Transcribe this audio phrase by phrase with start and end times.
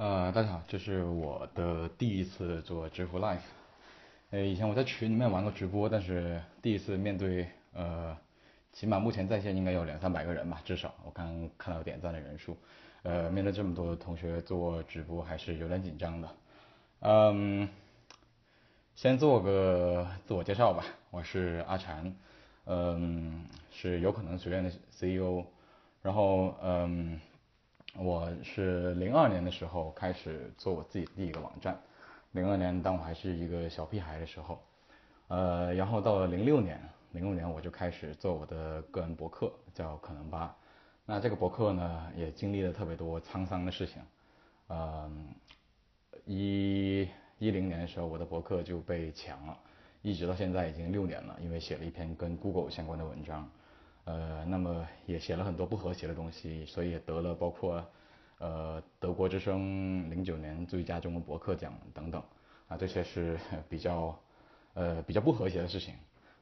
[0.00, 3.40] 呃，大家好，这是我的第一次做知乎 Live。
[4.30, 8.16] 呃，以前我在群里面玩过直播，但是第一次面对呃，
[8.72, 12.56] 起码目前在线应该有两三百个人吧，至少我刚看到点赞的人数。
[13.02, 16.28] 呃，面对这么多同学做直播还是有点紧张的。
[17.00, 17.68] 嗯，
[18.94, 22.16] 先做个自我介绍吧，我是阿禅，
[22.64, 25.44] 嗯，是有可能学院的 CEO，
[26.00, 27.20] 然后嗯。
[27.96, 31.76] 我是零二年的时候开始做我自己第一个网站，
[32.32, 34.62] 零二年当我还是一个小屁孩的时候，
[35.28, 36.80] 呃，然后到了零六年，
[37.12, 40.56] 零六年我就开始做我的个人博客，叫可能吧。
[41.04, 44.00] 那这个博客呢，也经历了特别多沧桑的事情。
[44.68, 45.34] 嗯，
[46.24, 49.58] 一一零年的时候，我的博客就被抢了，
[50.00, 53.50] 一直到现在已经六年了，因为写了一篇跟 Google 相关的文章。
[54.10, 57.84] 呃，那么也写了很多不和谐的东西，所以也得了包括
[58.38, 62.20] 呃德国之声零九年最佳中文博客奖等等
[62.66, 63.38] 啊，这些是
[63.70, 64.18] 比较
[64.74, 65.94] 呃比较不和谐的事情。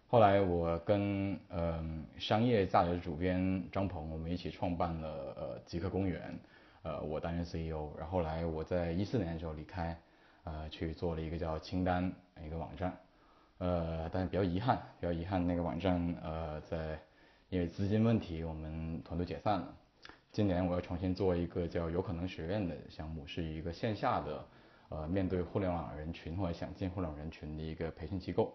[0.09, 6.39] 后来我跟嗯商业价值主编张鹏，我们一起创办了呃极客公园，
[6.85, 9.95] 呃我担任 CEO，然后来我在一四年的时候离开，
[10.45, 12.11] 呃去做了一个叫清单
[12.43, 12.97] 一个网站，
[13.59, 16.99] 呃但是比较遗憾，比较遗憾那个网站呃在。
[17.51, 19.75] 因为资金问题，我们团队解散了。
[20.31, 24.47] 今年我要重新做一个叫有可能学院的项目，是一个线下的，
[24.91, 28.55] 呃，面对互联网人群或者想进互联网人群的一个培训机构。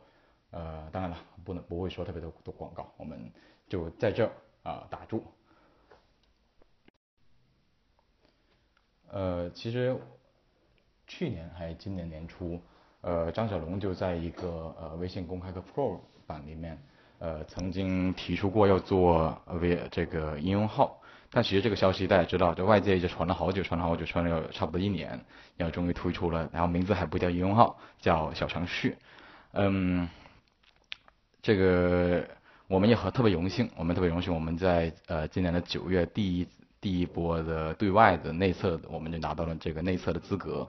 [0.51, 3.31] 呃，当然了，不能不会说特别多多广告，我们
[3.67, 5.23] 就在这儿啊打住。
[9.09, 9.99] 呃，其实
[11.07, 12.61] 去年还今年年初，
[13.01, 16.77] 呃，张小龙就在一个呃微信公开课 Pro 版里面。
[17.23, 20.99] 呃，曾经提出过要做微这个应用号，
[21.31, 25.17] 但其实这个消息大家知道，这外界一直传了好久，传了好久，传了差不多一年，
[25.55, 28.97] 然后终于推出了，然后名字还不叫应用号，叫小程序。
[29.53, 30.09] 嗯，
[31.41, 32.27] 这个
[32.67, 36.47] 我们也很特别荣幸，我们特别荣幸，我们在呃今年的九月第一
[36.81, 40.67] 第一波的对外的内测，我们就拿到了这个内测的资格。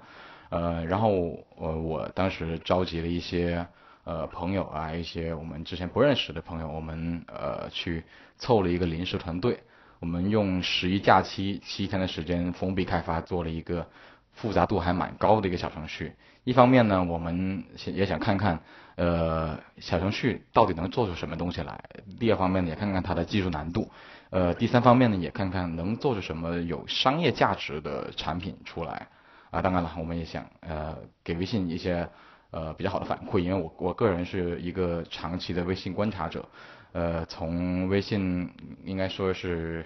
[0.51, 1.09] 呃，然后
[1.57, 3.67] 我我当时召集了一些。
[4.05, 8.05] 呃，朋友啊，一些我们之前不认识的朋友，我们呃去
[8.37, 9.59] 凑了一个临时团队，
[9.99, 13.89] 我们用十一假期七天的时间封闭开发，做了一个
[14.35, 16.13] 复杂度还蛮高的一个小程序。
[16.45, 18.61] 一方面呢，我们也想看看
[18.97, 21.75] 呃小程序到底能做出什么东西来；
[22.21, 23.89] 第二方面呢，也看看它的技术难度；
[24.29, 29.09] 呃，第三方面呢，也看看能做出什么有商业价值的产品出来。
[29.51, 30.95] 啊，当然了，我们也想呃
[31.25, 32.07] 给微信一些。
[32.55, 36.49] 呃，比较好的反馈，因为我我个人是一个长期的微信观察者，
[36.93, 38.49] 呃，从微信
[38.85, 39.85] 应该说是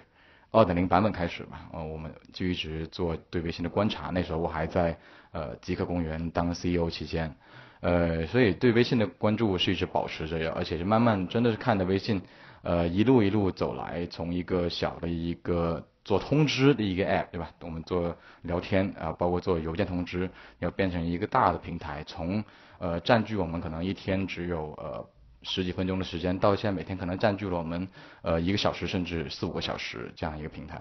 [0.51, 4.95] 二点零版本开始吧，呃，我们就一直做对微信的观察，那时候我还在
[5.33, 7.35] 呃极客公园当 CEO 期间，
[7.81, 12.21] 呃，所以对微信的关注是一直保持着，而且是慢慢真的是看着微信，
[12.61, 15.83] 呃，一路一路走来，从一个小的一个。
[16.09, 17.51] 做通知的一个 app，对吧？
[17.61, 22.43] 我们做聊天啊，包括做邮件通知，要变成一个大的平台，从
[22.79, 25.07] 呃占据我们可能一天只有呃
[25.43, 27.87] 十几分钟的时间，到现在每天可能占据了我们
[28.23, 30.81] 呃一个小时甚至四五个小时这样一个平台。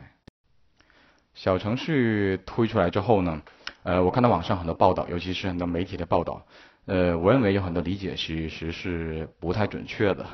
[1.34, 3.42] 小程序推出来之后呢，
[3.84, 6.42] 呃，我看到网上很多报道，尤其是很多媒体的报道，
[6.86, 10.26] 呃，我认为有很多理解其实是不太准确的，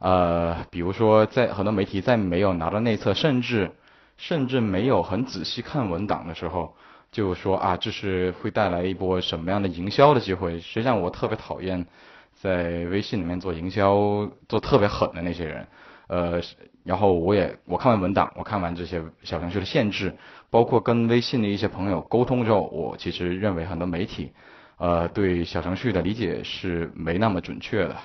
[0.00, 3.70] 呃，比如说在很多媒体在没有拿到内测，甚至
[4.16, 6.74] 甚至没有很仔细看文档的时候，
[7.10, 10.60] 就说啊，这是会带来一波什么样的营销的机会？
[10.60, 11.86] 实际上，我特别讨厌
[12.32, 15.66] 在微信里面做营销做特别狠的那些人。
[16.08, 16.40] 呃，
[16.84, 20.14] 然后我也我看完文档，我看完这些小程序的限制，
[20.50, 24.32] 包括跟微信的一些朋友沟通之后，我其实认为很多媒体
[24.76, 27.96] 呃对小程序的理解是没那么准确的。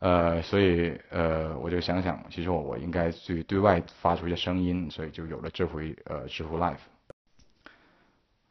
[0.00, 6.78] 呃，所以呃，我就想想，其实我我应该去对外发出一些声音，所以就有了这回呃知乎 Live。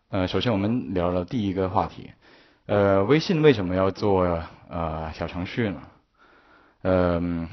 [0.10, 2.12] 呃，首先我们聊了第一个话题，
[2.68, 5.82] 呃，微信为什么要做呃小程序呢？
[6.84, 7.50] 嗯，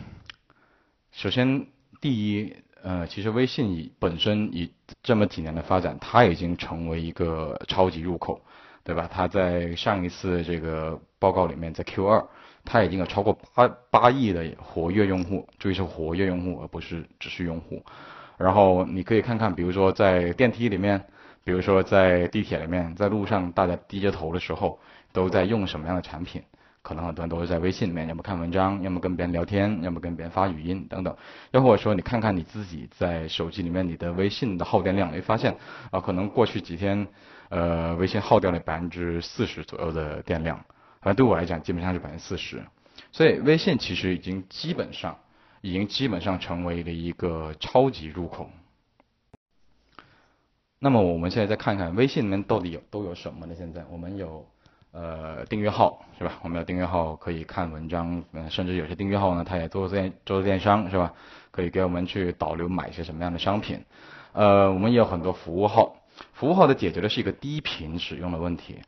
[1.10, 1.66] 首先
[2.02, 8.43] 第一，呃，其实微信以本身以这么几年的发展，它已经成为一个超级入口，
[8.84, 9.08] 对吧？
[9.10, 12.22] 它在上一次这个报告里面，在 Q 二。
[12.66, 17.82] 它已经有超过八八亿的活跃用户，注意是活跃用户，而不是只是用户。
[18.36, 21.02] 然后你可以看看，比如说在电梯里面，
[21.44, 24.78] 比如说在地铁里面，在路上，大家低着头的时候
[25.12, 26.42] 都在用什么样的产品？
[26.82, 31.16] 可能很多人都是在微信里面，要么看文章，要么跟别人聊天，要么跟别人发语音等等。
[31.50, 35.56] 又或者说，你看看你自己在手机里面你的微信的耗电量，你会发现
[35.90, 37.06] 啊，可能过去几天，
[37.48, 40.64] 呃，微信耗掉了百分之四十左右的电量。
[41.00, 42.64] 反正对我来讲，基本上是百分之四十。
[43.12, 45.19] 所以微信其实已经基本上，
[45.60, 48.50] 已经基本上成为了一个超级入口。
[50.78, 53.54] 那么我们现在再看看微信里面到底有都有什么呢？
[53.56, 54.46] 现在我们有。
[54.93, 56.38] 呃，订阅号是吧？
[56.43, 61.12] 我们有订阅号可以看文章，嗯，甚至有些订阅号呢，它也做电做电商是吧？
[61.50, 63.84] 可以给我们去导流买一些什么样的商品。
[64.32, 65.96] 呃，我们也有很多服务号，
[66.32, 68.78] 服务号的解决的是一个低频使用的问题。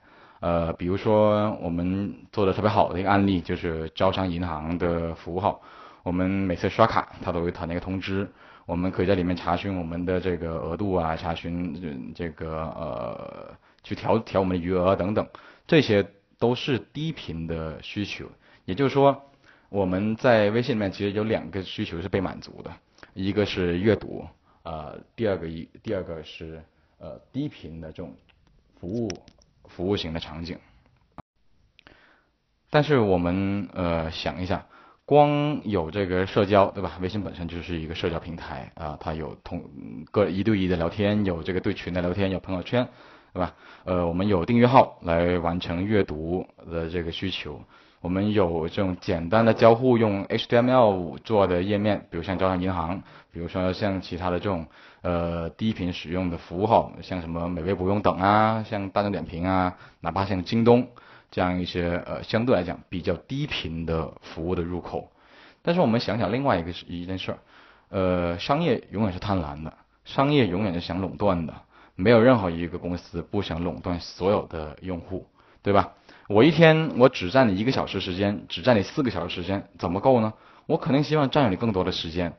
[0.40, 5.60] 呃，比如说我们做的特别好的一个案例就是招商银行的服务号，
[6.02, 8.28] 我们每次刷卡它都会弹那个通知，
[8.64, 15.26] 我们可以在里面查询我们的这个额度啊，查询这个呃，去调调我们的余额等等。
[15.66, 16.06] 这些
[16.38, 18.26] 都是低频的需求，
[18.64, 19.20] 也就是说，
[19.68, 22.72] 我们在微信里面其实有两个需求是被满足的，
[23.12, 24.24] 一个是阅读，
[24.62, 26.62] 呃，第二个一第二个是
[26.98, 28.14] 呃低频的这种
[28.80, 29.10] 服务
[29.68, 30.58] 服务型的场景。
[32.70, 34.66] 但是我们呃想一下，
[35.04, 36.98] 光有这个社交，对吧？
[37.00, 39.62] 微信本身就是一个社交平台啊，它有同
[40.10, 42.88] 个一对一的聊天，有这个对群的聊天，有朋友圈。
[43.34, 43.54] 对吧？
[43.84, 47.62] 呃，我们有订阅号来完成阅读的这个需求，
[48.00, 53.02] 我们有这种简单的交互用 HTML 做的页面，比如像招商银行，
[53.32, 54.66] 比如说像其他的这种
[55.02, 60.88] 呃低频使用的服务号，像什么美味不用等啊，像大众点评啊，哪怕像京东
[61.30, 65.10] 这样一些呃相对来讲比较低频的服务的入口。
[65.62, 67.38] 但是我们想想另外一个是一件事儿，
[67.88, 69.74] 呃，商业永远是贪婪的，
[70.04, 71.54] 商业永远是想垄断的。
[71.96, 75.26] 没有任何一个公司不想垄断所有的用户，
[75.64, 75.94] 对吧？
[76.28, 80.34] 我一天我只占你一个小时时间，只占你四个小时时间，怎么够呢？
[80.66, 82.34] 我肯定希望占有你更多的时间。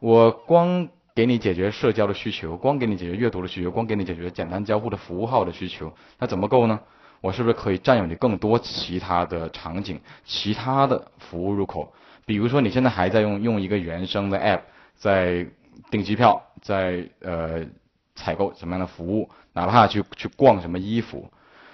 [0.00, 6.80] 我光给你解决社交的需求，光给你解决阅读的需求，光给你解决简单交互的服务号的需求，那怎么够呢？
[7.20, 11.92] 我是不是可以占有你更多其他的场景、其他的服务入口？
[12.24, 14.60] 比如说你现在还在用用一个原生的 app
[14.96, 15.46] 在
[15.90, 17.66] 订机票，在呃。
[18.14, 21.32] 采购什么样的服务，哪怕去去逛什么衣服，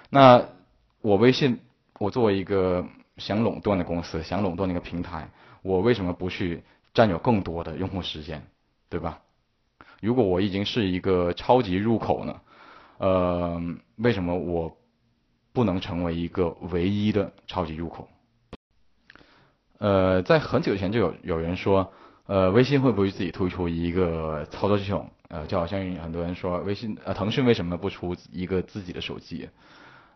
[0.08, 0.40] 那
[1.08, 1.58] 我微信，
[1.98, 2.84] 我作为一个
[3.16, 5.30] 想垄断的公司，想垄断那个平台，
[5.62, 6.62] 我为什么不去
[6.92, 8.42] 占有更多的用户时间，
[8.90, 9.22] 对吧？
[10.02, 12.40] 如果我已经是一个超级入口呢，
[12.98, 13.58] 呃，
[13.96, 14.76] 为什么我
[15.54, 18.06] 不能成为一个唯一的超级入口？
[19.78, 21.90] 呃，在很久以前就有有人说，
[22.26, 25.08] 呃，微信会不会自己推出一个操作系统？
[25.28, 29.48] 呃，就好像很多人说，微信呃，腾讯为什么不出一个自己的手机？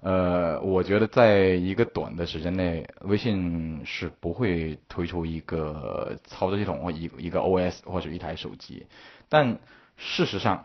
[0.02, 8.87] 呃，我觉得在一个短的时间内，微信是不会推出一个操作系统或一一个 OS 或者一台手机。
[9.28, 9.58] 但
[9.96, 10.64] 事实上，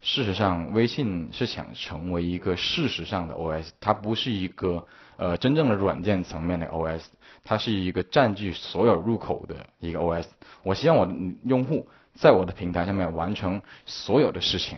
[0.00, 4.86] 事实上，微信是想成为一个事实上的 OS，它不是一个
[5.16, 7.02] 呃真正的软件层面的 OS，
[7.44, 10.26] 它是一个占据所有入口的一个 OS。
[10.64, 11.14] 我希望我的
[11.44, 11.88] 用户。
[12.14, 14.76] 在我的平台上面完成所有的事情，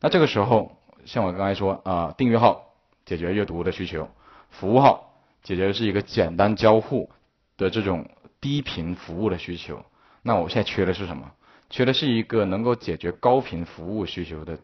[0.00, 2.63] 那这个时候，像我刚才说啊，订阅号
[3.04, 4.08] 解决阅读的需求，
[4.50, 7.10] 服务号解决的是一个简单交互
[7.56, 8.08] 的这种
[8.40, 9.84] 低频服务的需求。
[10.22, 11.32] 那我现在缺的是什么？
[11.70, 14.58] 缺的是一个能够解决高频服务需求的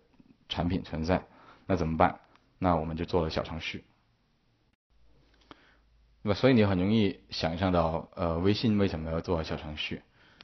[0.48, 1.22] 产品存在。
[1.66, 2.20] 那怎么办？
[2.58, 3.84] 那我们就做了小程序。
[6.22, 10.02] 那，所以你很容易想象到，呃，微信为什么要做小程序？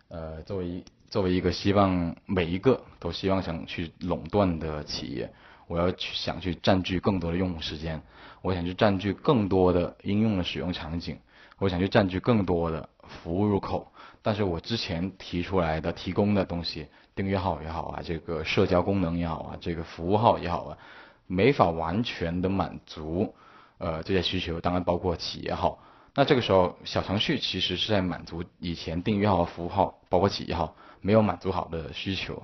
[0.08, 5.32] 呃，作为作为一个希望每一个都希望想去垄断的企业，
[5.66, 8.00] 我要去想去占据更多的用户时间，
[8.42, 11.18] 我想去占据更多的应用的使用场景，
[11.58, 13.92] 我想去占据更多的服务入口。
[14.22, 20.78] 但是我之前提出来的提供的东西，订阅号也好啊，这个社交功能也好啊，这个服务号也好啊，
[21.26, 23.34] 没法完全的满足
[23.78, 25.78] 呃这些需求，当然包括企业号。
[26.14, 32.42] 那这个时候，小程序其实是在满足以前订阅号和服务号，包括企业号没有满足好的需求，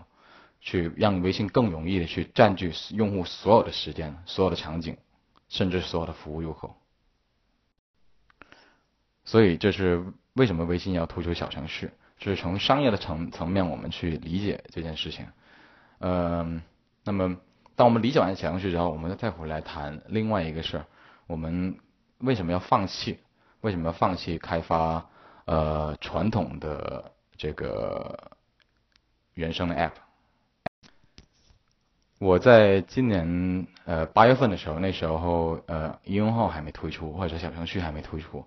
[0.65, 4.97] 去让微信更容易的去占据用户所有的时间、所有的场景，
[5.49, 6.77] 甚至所有的服务入口。
[9.25, 10.05] 所以这是
[10.35, 15.27] 为什么微信要突出小程序，就是从商业的层层面我们去理解这件事情。
[15.99, 16.63] 嗯，
[17.05, 17.37] 那么
[17.75, 20.87] 当我们理解完小程序之后，我们再回来谈另外一个事儿，
[21.27, 21.77] 我们
[22.19, 23.19] 为什么要放弃？
[23.63, 25.09] 为什么要放弃开发
[25.45, 28.33] 呃传统的这个
[29.35, 29.93] 原生的 App？
[32.23, 38.45] 我在今年呃八月份的时候，那时候呃应用号还没推出，或者小程序还没推出，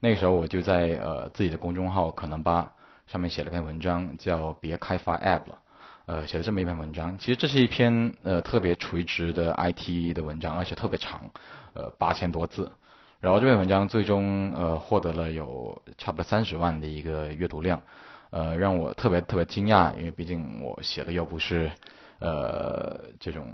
[0.00, 2.72] 那个时候我就在呃自己的公众号可能吧
[3.06, 5.58] 上面写了篇文章，叫别开发 App 了，
[6.06, 7.18] 呃写了这么一篇文章。
[7.18, 11.30] 其实这是一篇呃特别垂直的 IT 的文章，而且特别长，
[11.74, 12.72] 呃八千多字。
[13.20, 17.82] 然后这篇文章最终呃获得了有差不多三十万的一个阅读量，
[18.30, 21.70] 呃让我特别特别惊讶，因为毕竟我写的又不是
[22.20, 23.46] 呃这种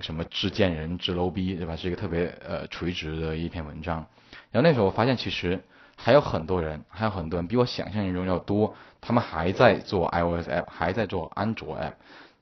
[0.00, 1.76] 什么知见人知 low 逼对吧？
[1.76, 4.06] 是一个特别呃垂直的一篇文章。
[4.50, 5.62] 然后那时候我发现其实
[5.96, 11.92] 还有很多人，还有很多人比我想象中要多，他们还在做 iOS app，还在做安卓 app。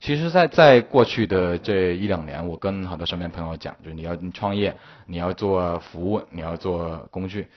[0.01, 4.75] 其实，在在过去的这一两年，我跟很多身边朋友讲，就是你要创业，
[5.07, 7.47] 你要做服务，你要做工具，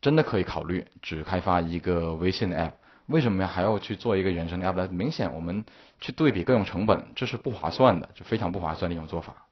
[0.00, 2.70] 真的可以考虑只开发一个微信的 app。
[3.08, 4.88] 为什么还要去做一个原生的 app 呢？
[4.92, 5.64] 明显我们
[6.00, 9.46] 去对比各种成本，这是不划算的，就非常不划算的一种做法。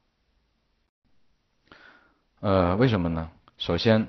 [2.39, 3.29] 呃，为什么呢？
[3.57, 4.07] 首先，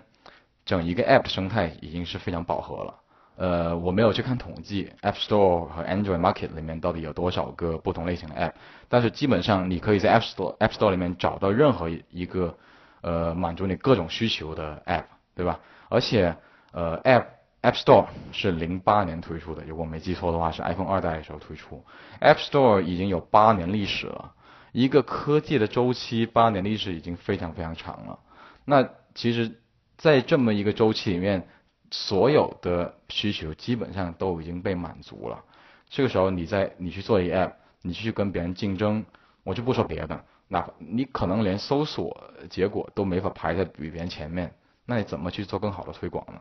[0.64, 2.94] 整一个 app 生态已经是非常饱和了。
[3.36, 8.52] 呃，我没有去看统计，App Store 和 Android Market 里面到底有多少个不同类型的 App，
[8.88, 12.58] 但是基本上你可以在 App Store App Store 里面找到任何一个
[13.00, 15.04] 呃满足你各种需求的 App，
[15.36, 15.60] 对吧？
[15.88, 16.36] 而且
[16.72, 17.26] 呃 App
[17.62, 21.84] App Store 是零八年推出的，如果没记错的话是 iPhone 二代的时候推出
[22.20, 24.32] ，App Store 已经有八年历史了，
[24.72, 28.18] 一个科技的周期八年历史已经非常非常长了。
[28.64, 29.60] 那其实，
[29.96, 31.46] 在这么一个周期里面。
[31.90, 35.42] 所有的需求基本上都已经被满足了，
[35.88, 39.02] 这个时候你在你去做一个 app，你去跟别人竞争，
[39.42, 46.38] 我就不说别的，那你可能连搜索结果都没法排在比别人前面，那你怎么去做更好的推广呢？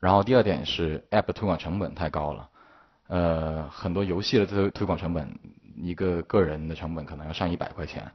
[0.00, 2.48] 然后第二点是 app 的推广成本太高了，
[3.08, 5.38] 呃，很多游戏的推推广成本，
[5.76, 8.10] 一个个人的成本可能要上一百块钱。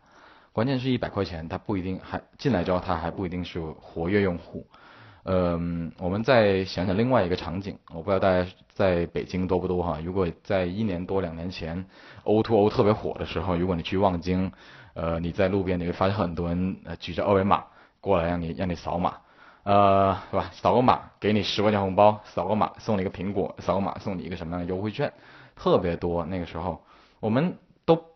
[0.54, 4.68] 关键是一百块钱，它不一定还进来之后，它还不一定是活跃用户。
[5.24, 10.00] 嗯，我们再想想另外一个场景，我不知道大家在北京多不多哈？
[10.04, 11.86] 如果在一年多两年前
[12.24, 14.52] ，O to O 特别火的时候，如果你去望京，
[14.94, 17.64] 呃，你在路边你会发现很多人举着二维码
[18.02, 19.16] 过来让你让你扫码，
[19.64, 20.50] 呃，是吧？
[20.54, 25.12] 扫个码给你十块钱红包，扫个码送你一个苹果，扫个码送你一个什么样的优惠券，
[25.56, 26.26] 特别多。
[26.26, 26.84] 那个时候
[27.20, 28.12] 我们都。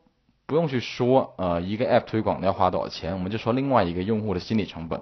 [0.47, 5.01] 不用去说，呃，一个 app 推广要花多少钱，我们就说另外一个用户的心理成本。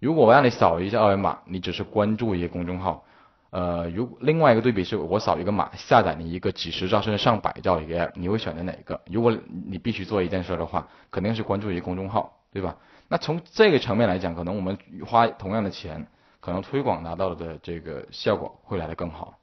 [0.00, 3.04] 如果我让你扫一下二维码，你只是关注一个公众号，
[3.50, 8.98] 呃，如另外一个对比是我扫一个码，下载你一个几十兆甚至上百兆一个 app，你会选择哪个？
[9.10, 9.36] 如果
[9.70, 12.74] 你必须做一件事的话，肯定是关注一个公众号，对吧？
[13.12, 16.06] 那从这个层面来讲，可能我们花同样的钱，
[16.40, 19.38] 可能推广拿到的这个效果会来得更好。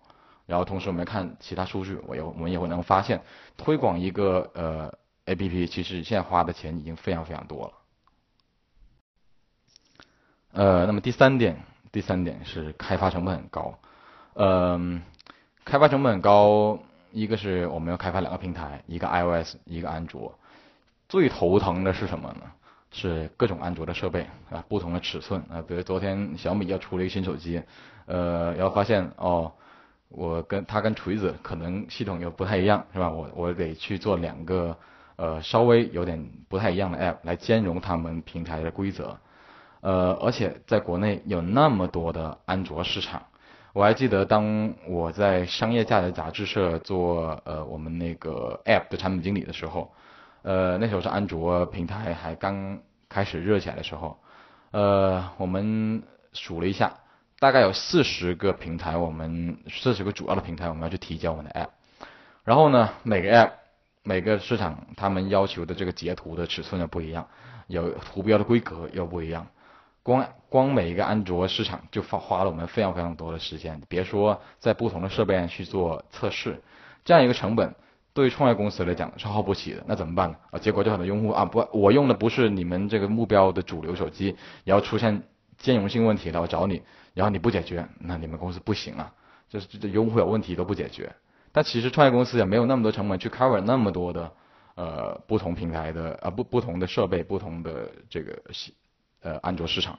[0.48, 3.22] 然后同时我们看其他数据，我也我们也会能发现，
[3.58, 4.92] 推广一个呃。
[5.26, 7.74] A P P 其实现在花的钱已经非常非常多了。
[10.54, 11.62] 呃，那么第三点，
[11.92, 13.78] 第三点是开发成本很高。
[14.34, 15.04] 嗯，
[15.64, 16.80] 开发成本很高，
[17.12, 20.40] 一个是我们要开发两个平台，一个 iOS，一个安卓。
[21.08, 22.52] 最头疼的是什么呢？
[22.92, 27.62] 是各种安卓的设备啊，不同的尺寸啊，比如昨天小米要出了一个新手机，
[28.06, 29.52] 呃，然后发现哦，
[30.10, 33.10] 我跟它跟锤子可能系统又不太一样，是吧？
[33.10, 34.78] 我我得去做两个。
[35.22, 39.18] 呃，稍微有点不太一样的 App 来兼容他们平台的规则，
[39.82, 43.24] 呃，而且在国内有那么多的安卓市场，
[43.74, 49.92] 我还记得当我在商业价值杂志社做呃我们那个 App 的产品经理的时候，
[50.42, 54.20] 呃，那时候是安卓平台还刚开始热起来的时候，
[54.72, 56.04] 呃，我们
[56.34, 56.94] 数了一下，
[57.40, 61.70] 大概有四十个平台，我们四十个主要的平台我们要去提交我们的 App，
[62.44, 63.52] 然后呢，每个 App。
[64.02, 67.28] 每个市场他们要求的这个截图的尺寸又不一样，
[67.68, 69.46] 有图标的规格又不一样，
[70.02, 76.64] 光光每一个安卓市场就花花了我们非常非常多的时间，别说在不同的设备上去做测试，
[77.04, 77.76] 这样一个成本
[78.20, 80.36] 对于创业公司来讲是耗不起的，那怎么办呢？
[80.52, 84.36] 啊，结果就很多用户啊不，我用的不是你们这个目标的主流手机，
[84.66, 85.24] 然后出现
[85.58, 86.82] 兼容性问题了，我找你，
[87.14, 89.14] 然后你不解决，那你们公司不行啊，
[89.48, 91.10] 就是这用户有问题都不解决。
[91.54, 94.30] 但其实创业公司也没有那么多成本去 cover 那么多的
[94.76, 98.38] 呃不同平台的啊不不同的设备不同的这个
[99.22, 99.98] 呃安卓市场。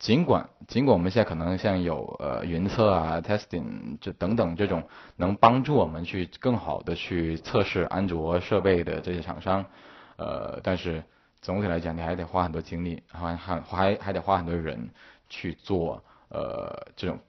[0.00, 4.82] 尽管尽管我们现在可能像有呃云测啊 testing 这等等这种
[5.14, 9.64] 能帮助我们去更好的去测试安卓设备的这些厂商，
[10.16, 11.04] 呃但是
[11.40, 14.90] 总体来讲你还得花很多精力，还还还还得花很多人
[15.28, 17.20] 去做呃这种。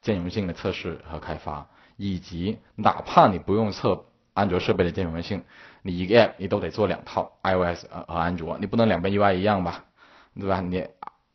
[0.00, 5.42] 兼容性的测试和开发，以及哪怕你不用测安卓设备的兼容性，
[5.82, 9.86] 你一个 app 你都得做两套 iOS 和安卓，你不能两边 UI 一样吧，
[10.38, 10.60] 对吧？
[10.60, 10.86] 你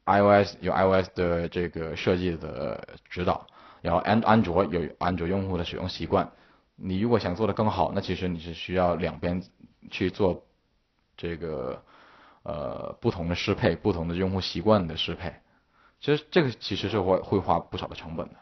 [0.05, 3.47] iOS 有 iOS 的这个设计的指导，
[3.81, 6.31] 然后安安卓有安卓用户的使用习惯。
[6.75, 9.41] 你如果想做的更好，那其实你是需要两边
[9.91, 10.45] 去做
[11.15, 11.83] 这个
[12.43, 15.33] 呃不同的适配，不同的用户习惯的适配。
[16.01, 18.35] 其实这个其实是会会花不少的成本的。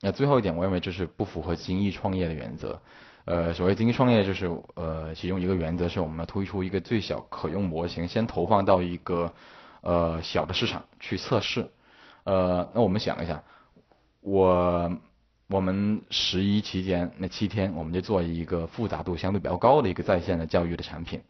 [0.00, 2.82] 那最后一点，我认为就是不符合精益创业的原则。
[3.24, 9.32] 呃，所谓精益创业，就是呃，其中一个原则是我们推出一个最小可用模型，先投放到一个
[9.82, 11.70] 呃小的市场去测试。
[12.24, 13.42] 呃，那我们想一下，
[14.20, 14.90] 我
[15.48, 21.22] 我们十一期间那七天，我们就做一个复杂度相对比较高的一个在线的教育的产品。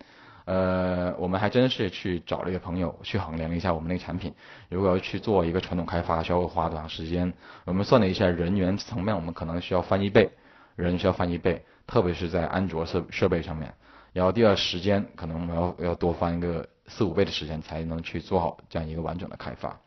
[0.44, 4.34] 呃，我们还真是去找了一个朋友去衡量了一下我们那个产品，
[4.70, 7.32] 如果要去做一个传统开发，需要花多长时间？
[7.64, 10.30] 我们算了一下人员层面，我们可能需要翻一倍，
[10.74, 11.64] 人需要翻一倍。
[11.92, 13.74] 特别是在安卓设设备上面，
[14.14, 19.78] 然后第二时间可能我们要要多翻一个四五倍的时间才能去做好这样一个完整的开发。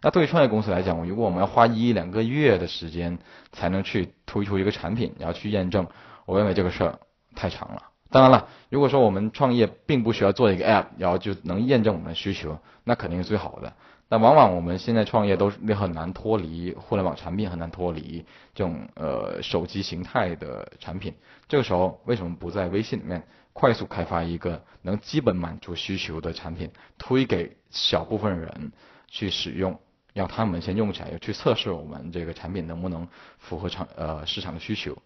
[0.00, 3.18] 那对于创业公司来讲，如果我们要花一两个月的时间
[3.52, 5.86] 才能去推出一个产品，然后去验证，
[6.24, 6.98] 我认为这个事儿
[7.34, 7.82] 太长了。
[8.08, 13.74] 当然了，如果说我们创业并不需要做一个 App，然后就能验证我们的需求，那肯定是最好的。
[14.10, 21.14] 但往往我们现在创业都是很难脱离互联网产品，很难脱离这种呃手机形态的产品。
[21.46, 28.72] 这个时候为什么不在微信里面快速开发一个能基本满足需求的产品，推给小部分人
[29.06, 29.78] 去使用，
[30.12, 33.06] 让他们先用起来，去测试我们这个产品能不能
[33.38, 34.98] 符合场呃市场的需求。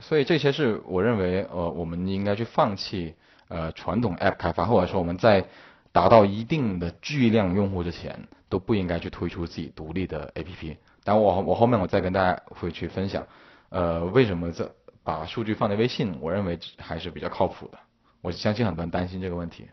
[0.00, 3.14] 所以这些是我认为呃我们应该去放弃
[3.48, 5.46] 呃传统 App 开发，或者说我们在
[5.94, 10.76] 达到一定的巨量用户之前，都不应该去推出自己独立的 APP。
[11.04, 13.24] 但我我后面我再跟大家会去分享，
[13.68, 14.74] 呃，为什么这
[15.04, 17.78] 把数据放在微信，我认为还是比较靠谱的。
[18.22, 19.68] 我相信很多人担心这个问题。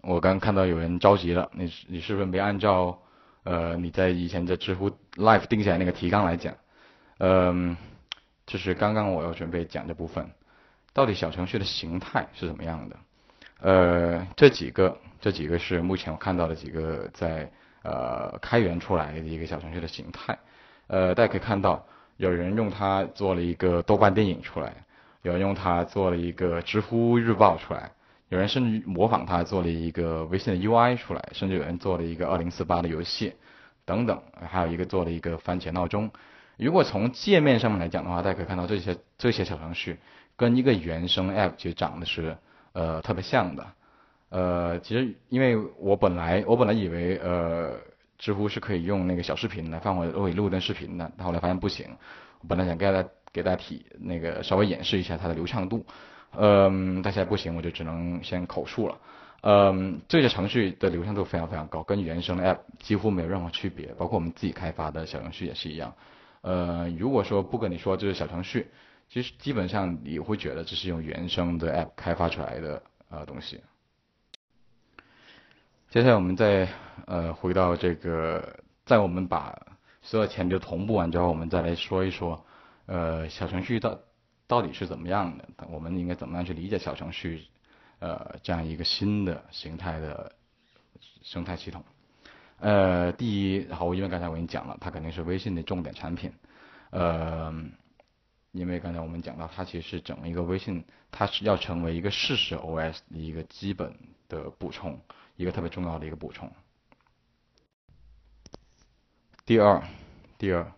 [0.00, 2.98] 我刚看到有人着急了，你你是不是没按照
[3.42, 6.54] 呃你在以前的知乎 Live 定下来那个提纲来讲？
[7.18, 7.76] 嗯，
[8.46, 10.30] 就是刚刚我要准备讲这部分，
[10.94, 12.96] 到底小程序的形态是怎么样的？
[13.60, 17.50] 呃，这几个，这几个是目前我看到的几个在
[17.82, 20.38] 呃开源出来的一个小程序的形态。
[20.88, 21.86] 呃，大家可以看到，
[22.18, 24.84] 有人用它做了一个豆瓣电影出来，
[25.22, 27.92] 有人用它做了一个知乎日报出来，
[28.28, 33.32] 有人甚至模仿它做了一个微信的 UI 出来，甚至有人做了一个二零四八的游戏
[33.86, 36.10] 等等，还有一个做了一个番茄闹钟。
[36.58, 39.96] 如果从界面上面来讲的话，大家可以看到这些这些小程序
[40.36, 42.36] 跟一个原生 App 其实长得是。
[42.76, 43.66] 呃，特别像的，
[44.28, 47.72] 呃，其实因为我本来我本来以为呃，
[48.18, 51.86] 知乎是可以用那个小视频来放我录录段视频的，但后来发现不行。
[52.42, 55.86] 我本来想给大家给大家提那个稍微演示一下它的流畅度，
[56.36, 58.98] 嗯，但现在不行，我就只能先口述了。
[59.40, 65.94] 嗯，这些程序的流畅度非常非常高，跟原生的 App 几乎没有任何区别，包括我们自己开发的小程序也是一样。
[66.42, 68.66] 呃，如果说不跟你说这是小程序。
[69.08, 73.60] 其实基本上你会觉得这是用原生的 App 开发出来的呃东西。
[75.88, 76.68] 接下来我们再
[77.06, 79.56] 呃回到这个，在我们把
[80.02, 82.44] 所有前提同步完之后，我们再来说一说
[82.86, 83.98] 呃小程序到
[84.46, 87.46] 到底是怎么样的，我们应该怎么样去理解小程序
[88.00, 90.32] 呃这样一个新的形态的
[91.22, 91.82] 生态系统。
[92.58, 96.32] 呃，第一，毫无疑问，刚才我已经讲了，它肯定是微信的重点产品，
[96.90, 97.54] 呃。
[98.56, 103.94] 因为刚才我们讲到，它其实是整一个微信，它是要成为一个事实 OS 的一个基本
[104.28, 104.98] 的补充，
[105.36, 106.50] 一个特别重要的一个补充。
[109.44, 109.82] 第二，
[110.38, 110.72] 第二，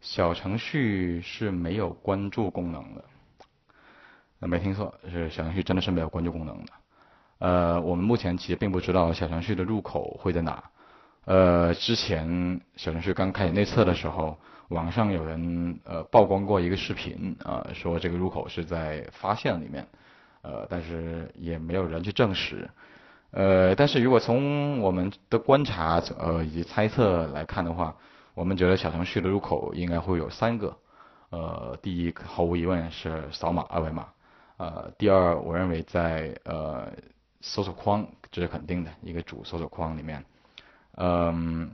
[0.00, 3.04] 小程序是没有关注功能的。
[4.48, 6.72] 没听错，是小程序真的是没有关注功能的。
[7.38, 10.70] 呃，我们目前其实并不知道小程序的入口会在哪。
[11.24, 14.36] 呃，之前小程序刚开始内测的时候。
[14.68, 19.86] 网上有人呃曝光过一个视频啊，说这个入口是在发现里面，
[20.40, 22.70] 呃，但是也没有人去证实，
[23.32, 27.94] 呃，但是如果从我们的观察呃以及猜测来看的话，
[28.32, 30.74] 我们觉得小程序的入口应该会有三个，
[31.28, 34.08] 呃，第一毫无疑问是扫码二维码，
[34.56, 36.90] 呃，第二我认为在呃
[37.42, 40.24] 搜索框这是肯定的一个主搜索框里面，
[40.96, 41.70] 嗯。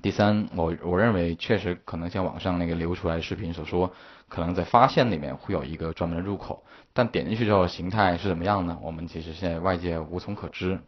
[0.00, 3.92] 第三，我我认为确实可能像网上那个流出来的视频所说，
[4.28, 8.78] 可能在发现里面会有一个专门的入口，但点进去之后形态是怎么样呢？
[8.80, 10.78] 我们其实现在外界无从可知。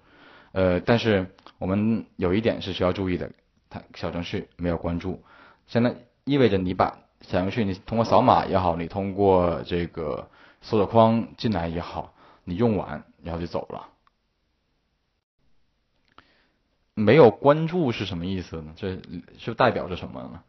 [0.53, 1.27] 呃，但是
[1.59, 3.33] 我们有一点是需要注意的，
[3.69, 5.21] 它小程序没有关注，
[5.67, 13.89] 现在意味着你把小程序你通过扫码也好，你通过这个搜索框进来也好，你用完然后就走了。
[17.01, 18.73] 没有关注是什么意思呢？
[18.77, 18.99] 这
[19.39, 20.41] 是代表着什么呢？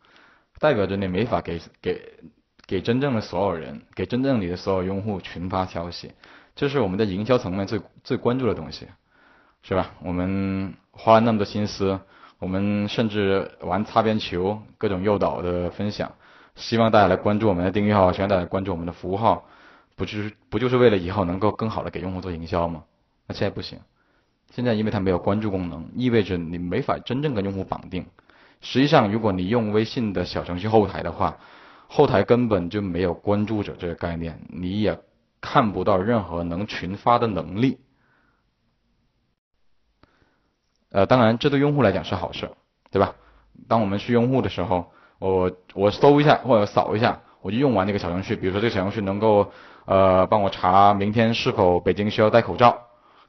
[0.60, 2.02] 代表着你没法给给
[2.68, 6.12] 给真正的所有人，给真正你的所有用户群发消息，
[6.56, 8.88] 这是我们在营销层面最最关注的东西，
[9.64, 9.92] 是吧？
[10.04, 12.00] 我们花了那么多心思，
[12.38, 16.14] 我们甚至玩擦边球，各种诱导的分享，
[16.56, 19.46] 希望大家来关注我们的订阅号，希望大家关注我们的服务号，
[19.96, 22.84] 不就是不就是为了以后能够更好的给用户做营销吗？
[23.28, 23.80] 那现在不行，
[24.52, 28.06] 现在因为它没有关注功能，意味着你没法真正跟用户绑定。
[28.62, 31.38] 实际上，如果你用微信的小程序后台的话，
[31.88, 35.00] 后台根本就没有关注者这个概念，你也
[35.42, 37.80] 看不到任何能群发的能力。
[40.92, 42.52] 呃，当然，这对用户来讲是好事，
[42.92, 43.16] 对吧？
[43.68, 48.36] 当我们是用户的时候，我我搜一下或者扫一下，我就用完这个小程序。
[48.36, 49.52] 比如说，这个小程序能够
[49.86, 52.78] 呃帮我查明天是否北京需要戴口罩，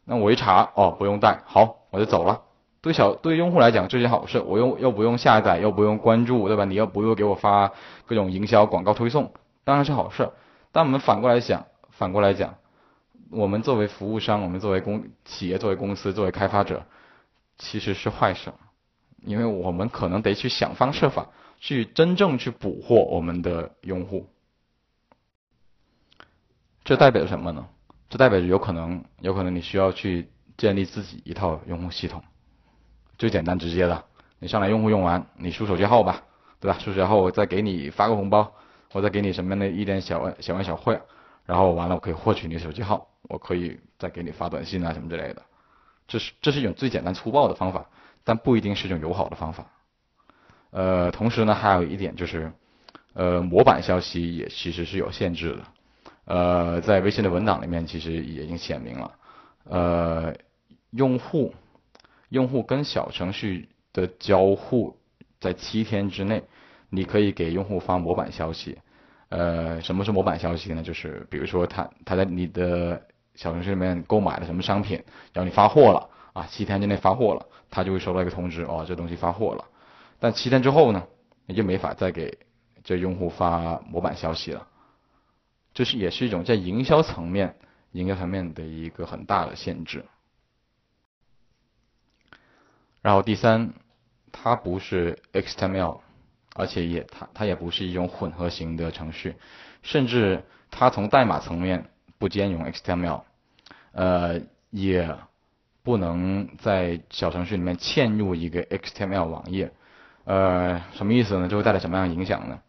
[0.04, 2.42] 那我一查，哦，不用带，好，我就走了。
[2.80, 6.64] 对小对用户来讲，这是好事，我又又不用下载，又不用关注，对吧？
[6.64, 7.72] 你又不用给我发
[8.06, 10.30] 各种营销广告推送，当然是好事。
[10.72, 12.56] 但我们反过来想，反过来讲，
[13.30, 16.82] 我们作为服务商，我们作为公企业，作为公司，作为开发者，
[17.56, 18.52] 其实是坏事，
[19.24, 21.28] 因为我们可能得去想方设法
[21.60, 24.26] 去真正去捕获我们的用户。
[26.82, 27.68] 这代表什么呢？
[28.12, 32.22] 这代表着有可能，有可能你需要去建立自己一套用户系统。
[33.16, 34.05] 最简单直接的，
[34.38, 36.22] 你上来用户用完，你输手机号吧，
[36.61, 36.77] 对吧？
[36.79, 38.53] 输手机号我再给你发个红包，
[38.92, 41.01] 我再给你什么样的一点小恩小恩小惠，
[41.46, 45.40] 然后完了我可以获取你的手机号，我可以再给你发短信啊什么之类的。
[46.07, 47.87] 这是这是一种最简单粗暴的方法，
[48.25, 49.68] 但不一定是一种友好的方法。
[50.68, 52.53] 呃，同时呢，还有一点就是，
[53.14, 55.62] 呃，模板消息也其实是有限制的。
[56.24, 59.12] 呃，在微信的文档里面其实已经写明了，
[59.64, 60.35] 呃，
[60.90, 61.54] 用户。
[62.28, 64.96] 用户跟小程序的交互
[65.38, 66.42] 在七天之内，
[66.88, 68.78] 你可以给用户发模板消息。
[69.28, 70.82] 呃，什么是模板消息呢？
[70.82, 73.02] 就是比如说他他在你的
[73.35, 74.96] 小程序里面购买了什么商品，
[75.35, 79.64] 然后你发货了啊，七天之内发货了，他就会收到一个通知，哦，这东西发货了。
[80.18, 81.02] 但七天之后呢，
[81.44, 82.38] 你就没法再给
[82.82, 84.66] 这用户发模板消息了。
[85.74, 87.56] 这是也是一种在营销层面
[87.92, 90.04] 营销层面的一个很大的限制。
[93.02, 93.72] 然后第三，
[94.30, 96.00] 它不是 XML，
[96.54, 99.35] 而且也它它也不是一种混合型的程序，
[99.82, 101.87] 甚至它从代码层面
[102.18, 103.22] 不兼容 XML，
[103.92, 105.16] 呃，也
[105.82, 109.72] 不能在小程序里面嵌入一个 XML 网页，
[110.24, 111.48] 呃，什么意思呢？
[111.48, 112.62] 这会带来什么样的影响呢？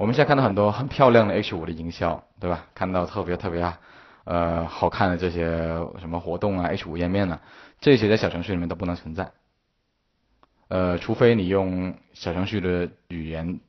[0.00, 2.64] 我们现在看到很多很漂亮的 H 五的营销，对吧？
[2.74, 3.80] 看到特别特别啊，
[4.24, 5.44] 呃，好看的这些
[5.98, 7.38] 什么活动啊，H 五页面呢，
[7.82, 9.32] 这些在小程序里面都不能存在。
[10.68, 13.60] 呃，除非你用小程序的语言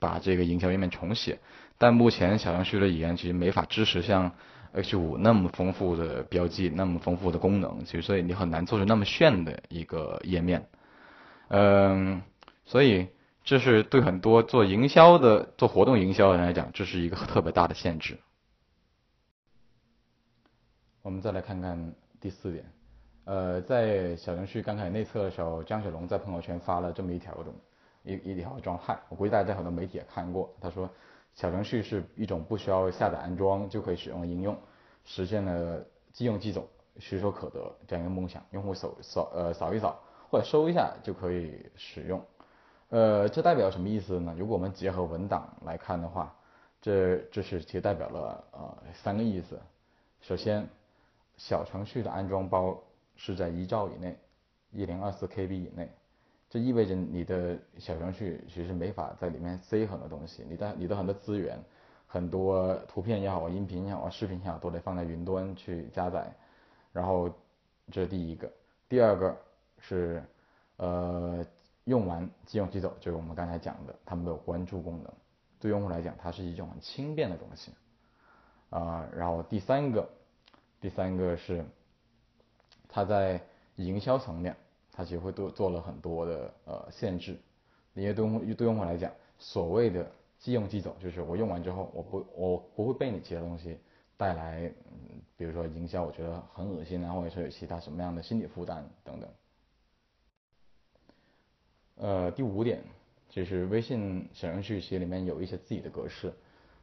[0.00, 1.38] 把这个营销页面重写，
[1.78, 4.32] 但目前小程序的语言其实没法支持像
[4.74, 10.66] H5 那么丰富的标记、那么丰富的功能，其实所以你很难做出那么炫的一个页面。
[11.46, 12.22] 嗯，
[12.64, 13.06] 所以
[13.46, 18.18] 这是对很多做营销的、做活动营销的人来讲，这是一个特别大的限制。
[21.00, 22.64] 我们再来看看第四点。
[23.24, 27.52] 呃，在小程序刚开始内测的时候，张小龙在朋友圈发了这么一条的
[28.02, 30.52] 一一条状态，我估计大家在很多媒体也看过。
[30.60, 30.90] 他说，
[31.36, 34.58] 小程序是一种不需要下载安装就可以使用的应用，
[35.04, 38.44] 实现了即用即走、随手可得这样一个梦想。
[38.50, 42.20] 用户扫扫呃扫一扫或者收一下就可以使用。
[42.88, 44.34] 呃，这代表什么意思呢？
[44.38, 46.34] 如果我们结合文档来看的话，
[46.80, 49.58] 这这是其实代表了呃三个意思。
[50.20, 50.68] 首先，
[51.36, 52.82] 小程序的安装包。
[53.18, 54.14] 是在一兆以内，
[54.72, 55.90] 一零二四 KB 以内，
[56.50, 61.58] 这意味着你的小程序其实没法在里面塞很多东西，你的你的很多资源，
[62.06, 66.30] 很多图片也好，音频也好，视频也好，都得放在云端去加载。
[66.92, 67.30] 然后
[67.90, 68.52] 这是第一个，
[68.86, 69.34] 第二个
[69.78, 70.22] 是
[70.76, 71.42] 呃
[71.86, 75.12] 用完即用即走，就是我们刚才讲的，他们没有关注功能，
[75.58, 77.72] 对用户来讲它是一种很轻便的东西。
[78.70, 80.08] 啊，然后第三个，
[80.80, 81.64] 第三个是。
[82.88, 83.42] 它在
[83.74, 84.56] 营销层面，
[84.90, 87.36] 它其实会做做了很多的呃限制，
[87.92, 93.78] 因为对用对用户来讲，所谓的即用即走，就是我用完之后，我不我不会被你其他东西
[94.16, 94.72] 带来，
[95.36, 99.28] 比如说营销，我觉得很恶心啊，或者是有其他什么样的心理负担等等。
[101.96, 102.80] 呃，第五点
[103.28, 106.32] 就是微信小程序其实里面有一些自己的格式，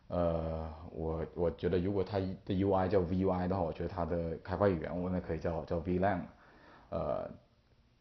[0.07, 6.21] 呃，我我觉得如果它的 UI 叫 Vui 的话，我觉得它的开发语言我那可以叫叫 VLAN。
[6.89, 7.29] 呃，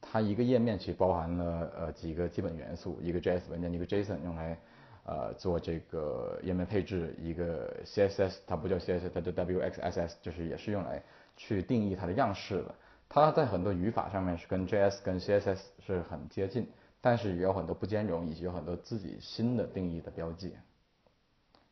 [0.01, 4.59] 它一个页面其实包含了呃几个基本元素，一个 JS 文件，一个 JSON 用来
[5.05, 11.03] 呃做这个页面配置，一个 CSS 它不叫 CSS，它叫 WXSS，就是也是用来
[11.37, 12.75] 去定义它的样式的。
[13.09, 16.67] 它在很多语法上面是跟 JS 跟 CSS 是很接近，
[17.03, 20.57] 但是也有很多不兼容，以及有很多自己新的定义的标记。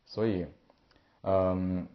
[0.05, 0.47] 所以，
[1.23, 1.87] 嗯，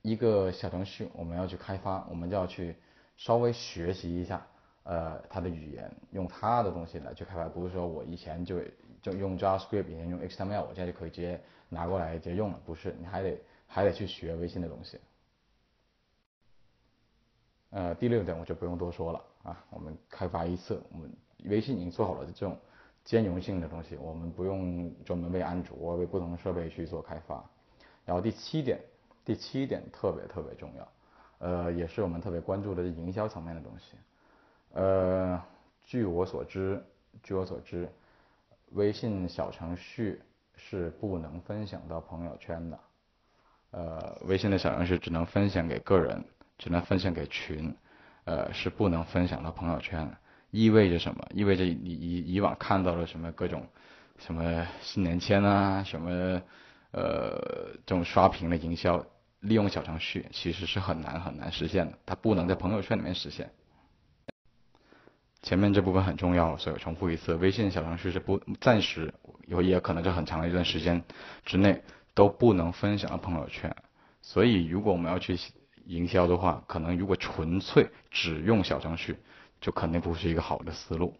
[0.00, 2.74] 一个小程序我们要去开发，我们就要去
[3.18, 4.46] 稍微学习一下，
[4.84, 8.60] 呃，它的语言，用它的东西来去开发，不是说我以前就
[9.02, 14.98] 就用 JavaScript，以前用 HTML，我现在就可以直接拿过来直接用了，不是，你还得还得去学微信的东西。
[17.70, 21.12] 呃，第六点我就不用多说了啊，我们开发一次，我们
[21.44, 22.58] 微信已经做好了这种。
[23.04, 27.48] 兼容性的东西，我们不用专门为安卓、为不同的设备去做开发。
[28.04, 28.80] 然后第七点，
[29.24, 30.88] 第七点特别特别重要，
[31.38, 33.96] 呃，也是我们特别关注的营销层面的东西。
[34.72, 35.40] 呃，
[35.84, 36.84] 据我所知，
[37.22, 37.88] 据我所知，
[38.72, 40.20] 微信小程序
[40.56, 42.80] 是不能分享到朋友圈的。
[43.70, 46.24] 呃，微信的小程序只能分享给个人，
[46.58, 47.72] 只能分享给群，
[48.24, 50.12] 呃，是不能分享到朋友圈。
[50.56, 51.26] 意味着什么？
[51.34, 53.66] 意味着你以以往看到了什么各种
[54.18, 56.40] 什么新年签啊，什么
[56.92, 59.04] 呃这种刷屏的营销，
[59.40, 63.50] 利用小程序其实是很难很难实现的，它不能在朋友圈里面实现。
[65.42, 69.12] 前面这部分很重要，所以我重复一次，微信小程序是不暂时
[69.46, 71.04] 有也可能是很长一段时间
[71.44, 71.82] 之内
[72.14, 73.76] 都不能分享到朋友圈。
[74.22, 75.38] 所以如果我们要去
[75.84, 79.18] 营销的话，可能如果纯粹只用小程序。
[79.60, 81.14] 就肯定不是一个好的思路。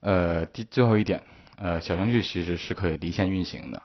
[0.00, 1.22] 呃，第最后一点，
[1.56, 3.82] 呃，小程序其实是可以离线运行的。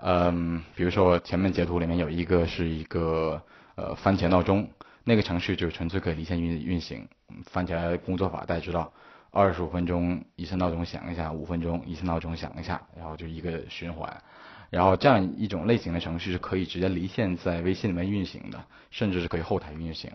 [0.00, 3.42] 嗯，比如说前面截图里面有一个是一个
[3.76, 4.68] 呃番茄闹钟，
[5.04, 7.08] 那个程序就纯粹可以离线运运行。
[7.44, 8.92] 番茄工作法大家知道，
[9.30, 14.22] 二十五分钟一次闹钟响一下，五分钟一次闹钟响一下，然后就一个循环。
[14.70, 20.10] 然后这样一种类型的程序是可以直接离线在微信里面运行的，甚至是可以后台运行。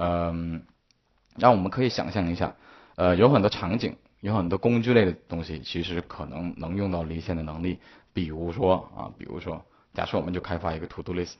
[0.00, 0.62] 嗯，
[1.36, 2.54] 让我们可以想象一下，
[2.94, 7.80] 呃，有很多场景，有很多工具类的东西，其实可能能用到离线的能力。
[8.12, 11.34] 比如说啊，比如说，假设我们就开发一个 To Do List，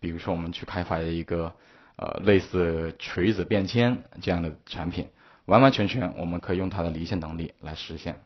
[0.00, 1.54] 比如说我们去开发一个
[1.94, 5.08] 呃类似锤子便签这样的产品，
[5.44, 8.20] 完完全全我们可以用它的离线能力来实现。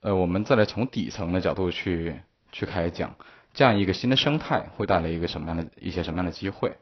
[0.00, 3.14] 呃，我们再来从底层的角度去去开始讲。
[3.52, 6.76] 这样一个新的生态会带来一个什么样的一些什么样的机会？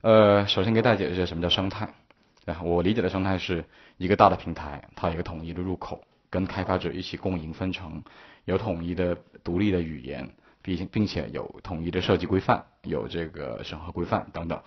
[0.00, 1.88] 呃，首先给大家解释一下什么叫生态。
[2.46, 3.64] 啊，我理解的生态是
[3.96, 8.02] 一个大的平台，它有一个统一的入口，跟开发者一起共赢分成，
[8.44, 10.30] 有统一的独立的语言，
[10.62, 14.60] 并并且有统一的设计规范，有这个审核规范等等。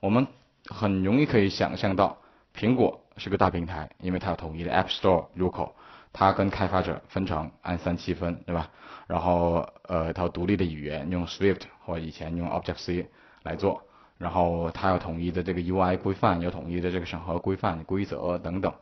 [0.00, 0.26] 我们
[0.66, 2.16] 很容易可以想象到，
[2.56, 5.76] 苹果是个大平台，因为它有统一的 App Store 入口。
[6.12, 8.70] 它跟开发者分成按三七分，对吧？
[9.06, 13.08] 然后呃，它独立的语言用 Swift 或以前用 Object C
[13.42, 13.82] 来做，
[14.18, 18.74] 然后它有统一的这个 UI 规范，有统一的这个审核规范规则等等。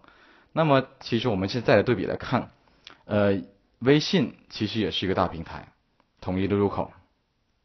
[0.52, 2.50] 那么其实我们现在的对比来看，
[3.04, 3.42] 呃，
[3.80, 5.68] 微信其实也是一个大平台，
[6.20, 6.90] 统一的入口，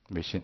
[0.09, 0.43] 微信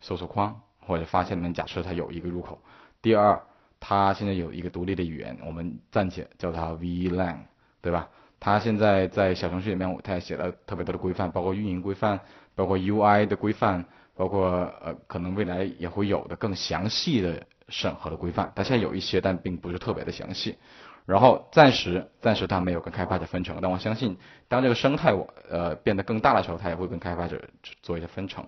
[0.00, 2.62] 搜索框或者发现里面假设它有一个入口。
[3.02, 3.42] 第二，
[3.80, 7.38] 它现在有一个独立的语言，我们暂且叫它 VLAN，
[7.80, 8.08] 对吧？
[8.40, 12.18] 它现在在小程序里面，它也写了特别多的规范，包括运营规范，
[12.54, 13.84] 包括 UI 的规范，
[14.16, 18.50] 包括呃可能未来也会有的更详细的审核的规范。
[18.56, 20.56] 它现在有一些，但并不是特别的详细。
[21.04, 24.16] 然后暂时暂时它没有跟开发者分成，但我相信
[24.48, 27.42] 当这个生态我呃变得更大的时候，它也会跟开发者
[27.82, 28.46] 做一些分成。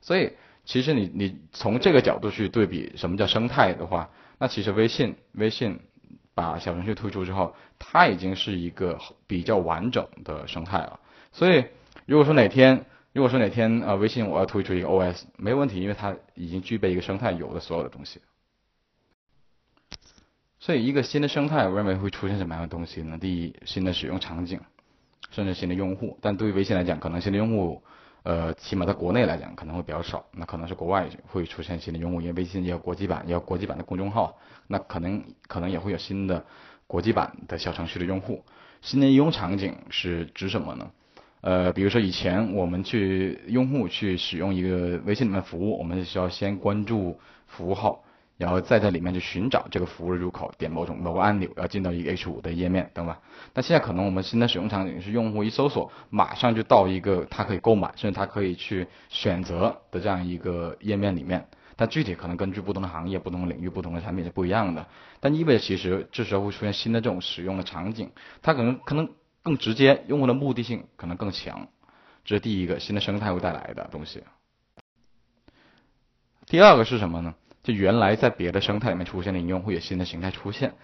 [0.00, 0.32] 所以
[0.64, 5.78] 其实你你从这个角度去对比什么叫生态的话，那其实微信微信。
[6.34, 11.00] 把小程序推出之后，它已经是一个比较完整的生态了。
[11.32, 11.64] 所以，
[12.06, 18.20] 如果说哪天，如果说哪天呃微信我要推出一个 OS，没问题，因为它已经具备一个生态有的所有的东西。
[20.58, 23.18] 所以，一个新的生态，我认为会出现什么样的东西呢？
[23.18, 24.60] 第一，新的使用场景，
[25.30, 26.18] 甚至新的用户。
[26.20, 27.82] 但对于微信来讲，可能新的用户。
[28.24, 36.44] 呃，起码在国内来讲可能会比较少，那可能是国外会出现新的用户，因为微信也有国际版，也有国际版的公众号，那可能可能也会有新的
[36.86, 38.42] 国际版的小程序的用户。
[38.80, 40.90] 新的应用场景是指什么呢？
[41.42, 48.03] 呃，比如说以前我们去用户去使用一个微信里面服务，我们需要先关注服务号，
[48.36, 53.20] 然后再在里面去寻找这个服务入口，点某种某个按钮，要进到一个 H 五的页面，懂吧？
[53.52, 61.48] 但现在可能我们新的使用场景是用户一搜索，马上就到一个他可以购买，甚至他可以去选择的这样一个页面里面。
[61.76, 64.86] 但具体可能根据不同的行业、不同的领域、不同的产品是不一样的。
[65.20, 68.10] 但意味着其实这时候会出现新的这种使用的场景，
[68.42, 69.08] 它可能可能
[69.42, 71.68] 更直接，用户的目的性可能更强。
[72.24, 74.22] 这是第一个新的生态会带来的东西。
[76.46, 77.34] 第二个是什么呢？
[77.64, 80.74] 就原来在别的生态里面出现的应用会有新的形态出现。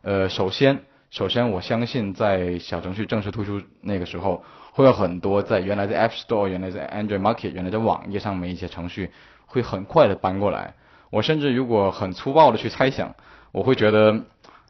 [0.00, 9.10] 呃，首先，首先我相信在小程序正式推出那个时候，会有很多在原来在 App Store、原来在 Android Market、原来在网页上面一些程序
[9.44, 10.74] 会很快的搬过来。
[11.10, 13.14] 我甚至如果很粗暴的去猜想，
[13.52, 14.22] 我会觉得，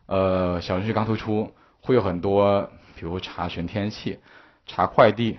[0.07, 4.19] 呃，小程序刚推出会有很多，比如查询天气、
[4.67, 5.39] 查快递。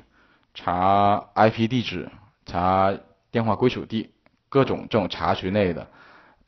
[0.56, 2.10] 查 IP 地址，
[2.46, 2.94] 查
[3.32, 4.10] 电话归属地，
[4.50, 5.88] 各种这种查询类的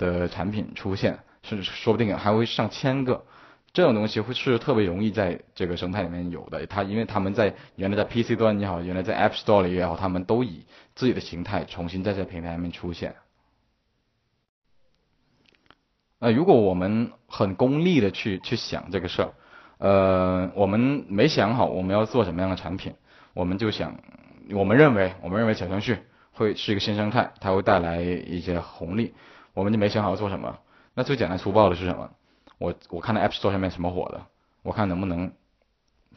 [0.02, 3.24] 的产品出现，甚至说不定还会上千个。
[3.72, 6.68] 这种东西会是特别容易在这个生态里面有的。
[6.68, 13.16] 它因为他们在原来在 PC 端也好，原来在 App Store 里也好，他们都以自己的形态重新在这平台上面出现。
[16.20, 19.32] 呃，如果我们很功利的去去想这个事儿，
[19.78, 22.94] 呃，我们没想好我们要做什么样的产品。
[23.34, 23.98] 我们就想，
[24.52, 25.98] 我们认为，我们认为小程序
[26.34, 29.14] 会是一个新生态，它会带来一些红利，
[29.54, 30.60] 我们就没想好做什么。
[30.94, 32.12] 那最简单粗暴的是什么？
[32.58, 34.26] 我我看到 App Store 上面什么火的，
[34.62, 35.32] 我看能不能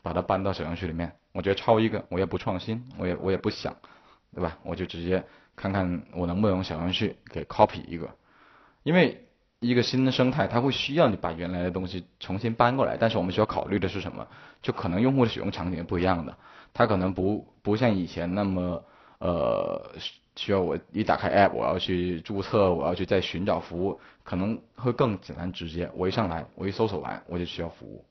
[0.03, 1.13] 把它搬到小程序里面。
[1.33, 3.75] 我觉得抄一个，我也不创新，我也我也不想，
[4.35, 4.59] 对吧？
[4.63, 5.25] 我就直接
[5.57, 8.11] 看看我能不能用小程序给 copy 一个，
[8.83, 9.27] 因为
[9.61, 12.97] 一个新的生态，它会需要你把原来的东西重新搬过来。
[12.99, 14.29] 但是我们需要考虑的是什么？
[14.63, 16.37] 就可能用户的使用场景不一样的。
[16.75, 18.85] 它可能不不像以前那么
[19.19, 19.93] 呃
[20.37, 28.05] 需要我一打开 app 我要去注册我要去再寻找服务可能会更简单直接我一上来我一搜索完我就需要服务，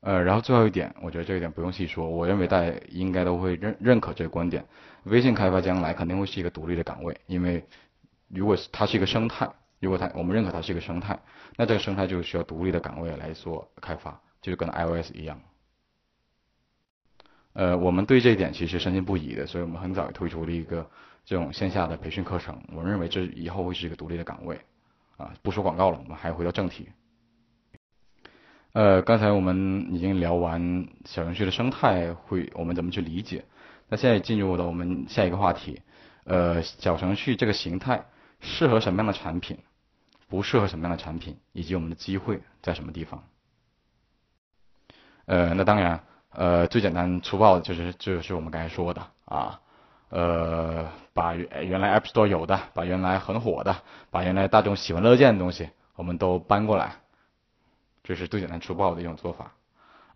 [0.00, 4.64] 呃然后最后一点我觉得这一点不用细说我认为大家应该都会认认可这个观点，
[5.04, 7.64] 微信开发将来肯定会是一个独立的岗位，因为
[8.28, 11.18] 如果它是一个生态，如果它我们认可它是一个生态，
[11.56, 15.40] 那这个生态就需要独立的岗位来做开发，就是跟 iOS 一样。
[17.58, 20.86] 呃，我们对这一点其实深信不疑的，所以我们很早推出了一个
[21.24, 22.62] 这种线下的培训课程。
[22.68, 24.60] 我们认为这以后会是一个独立的岗位，
[25.16, 26.90] 啊，不说广告了，我们还回到正题。
[28.74, 33.42] 呃，刚才我们已经聊完小程序的生态，会我们怎么去理解？
[33.88, 35.80] 那现在进入到我们下一个话题，
[36.24, 38.04] 呃，小程序这个形态
[38.38, 39.56] 适合什么样的产品，
[40.28, 43.24] 不适合什么样的产品，以及我们的机会在什么地方？
[45.24, 46.04] 呃，那当然。
[46.38, 49.58] 呃，最简单粗暴的就是，就是我们刚才说的啊，
[50.10, 53.74] 呃，把原来 App Store 有的，把原来很火的，
[54.10, 56.96] 把原来大众喜闻乐见的东西，我们都搬过来，
[58.04, 59.52] 这是最简单粗暴的一种做法。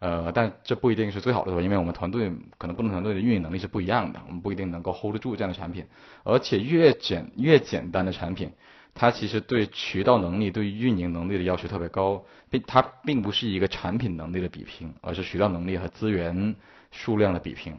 [0.00, 5.86] 呃，但这不一定是最好的做法，因为我们团队可能不同团队的运营能力是不一样的，我们不一定能够 hold 得住这样的产品，
[6.22, 8.52] 而且越简越简单的产品。
[8.94, 16.54] 它其实对渠道能力、对运营能力的要求特别高，并它并不是一个产品能力的比拼，而是渠道能力和资源
[16.90, 17.74] 数量的比拼。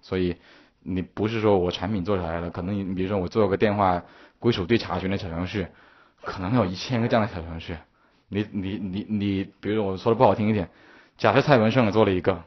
[0.00, 0.36] 所以
[0.80, 4.02] 你不是说我产品做出来了，可能你比如说我做个电话
[4.38, 5.66] 归属地查询的小程序，
[6.22, 7.76] 可能有一千个这样的小程序。
[8.28, 10.68] 你你你你，比如说我说的不好听一点，
[11.16, 12.42] 假设蔡文胜做了一个，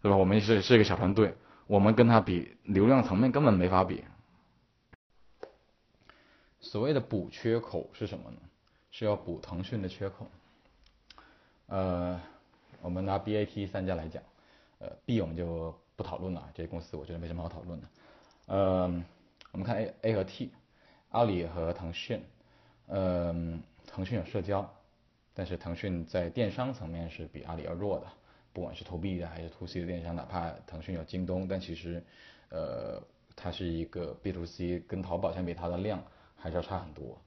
[0.00, 0.16] 对吧？
[0.16, 1.34] 我们是是一个小团队，
[1.66, 4.02] 我们跟他比流量层面根本没法比。
[6.64, 8.38] 所谓的补缺口是什么呢？
[8.90, 10.26] 是要补腾讯的缺口。
[11.66, 12.18] 呃，
[12.80, 14.22] 我们拿 BAT 三家来讲，
[14.78, 17.86] 呃，B 我们就不讨论了，这些公司我觉得没什么好讨论的。
[18.46, 19.04] 呃，
[19.52, 20.50] 我们看 A A 和 T，
[21.10, 22.22] 阿里和腾讯。
[22.86, 24.74] 嗯，腾讯有社交，
[25.34, 28.06] 但是腾讯在电商层面是比阿里要弱的，
[28.54, 32.02] 不管是 To B 的还是 To C 的电商，哪怕腾讯有京东，但其实
[32.48, 33.02] 呃
[33.36, 36.02] 它是一个 B to C，跟淘宝相比它的量。
[36.44, 37.18] 还是要差很多，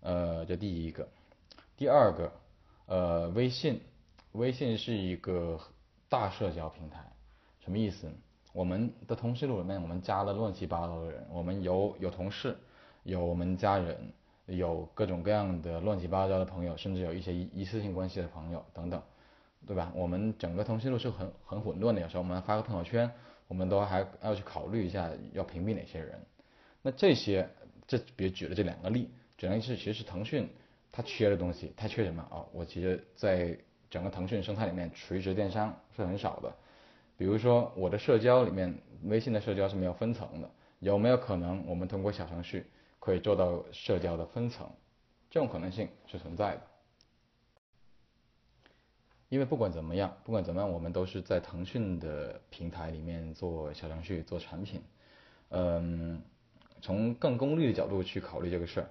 [0.00, 1.06] 呃，这第一个，
[1.76, 2.32] 第二个，
[2.86, 3.78] 呃，微信，
[4.32, 5.60] 微信是一个
[6.08, 7.04] 大社交平台，
[7.60, 8.10] 什么意思？
[8.54, 12.56] 我们的通讯录里面，我们加了乱七八糟的人，我们有有同事，
[13.02, 14.10] 有我们家人，
[14.46, 19.02] 有各种各样的乱七八糟的朋友，甚至有一些一一次性关系的朋友等等，
[19.66, 19.92] 对吧？
[19.94, 23.10] 我们整个通讯录是很很混乱的，有时候我们发个朋友圈，
[23.48, 26.18] 我们都还要去考虑一下要屏蔽哪些人，
[26.80, 27.50] 那这些。
[27.86, 30.48] 这别举了这两个例，主要是其实是腾讯
[30.90, 32.46] 它缺的东西，它缺什么啊？
[32.52, 33.58] 我其实在
[33.90, 36.52] 整个腾讯生态里面，垂直电商是很少的。
[37.16, 38.74] 比如说我的社交里面，
[39.04, 42.66] 微信的社交是没有分层的，有没有可能我们通过小程序
[42.98, 44.68] 可以做到社交的分层，
[45.30, 46.62] 这种可能性是存在的。
[49.28, 54.82] 因为不管怎么样，不管怎么样，我们都是在腾讯的平台里面做小程序、做产品。
[55.48, 56.20] 嗯，
[56.82, 58.88] 从更功利的角度去考虑这个事儿，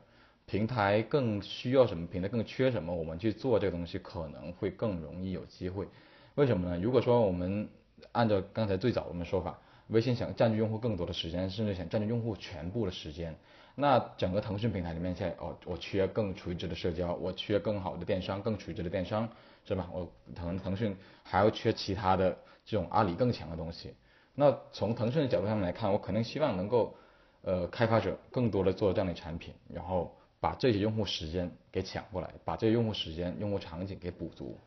[0.48, 5.88] 平台更需要什么，平台更缺什么，我们去做这个东西可能会更容易有机会。
[6.34, 6.80] 为什么呢？
[6.82, 7.70] 如果说我们
[8.12, 13.36] 按照刚才最早我们说法，微信想占据用户更多的时间，甚至想占据用户全部的时间，
[13.76, 19.30] 那整个腾讯平台里面现在哦，我缺更垂直的社交，我缺更好的电商，更垂直的电商。
[19.64, 19.88] 是吧？
[19.94, 22.36] 我腾腾讯还要缺其他的
[22.66, 23.94] 这种阿里更强的东西。
[24.34, 26.96] 那从腾讯的角度上面来看，我肯定希望能够
[27.42, 34.58] 呃开发者更多的做这样的产品，然后把这些用户时间给抢过来，把这些用户时间、用户场景给补足。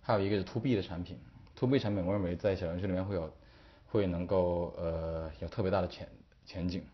[0.00, 1.18] 还有一个是 to B 的产品
[1.54, 3.32] ，to B 产品我认为在小程序里面会有
[3.86, 6.08] 会能够呃有特别大的前
[6.44, 6.84] 前景。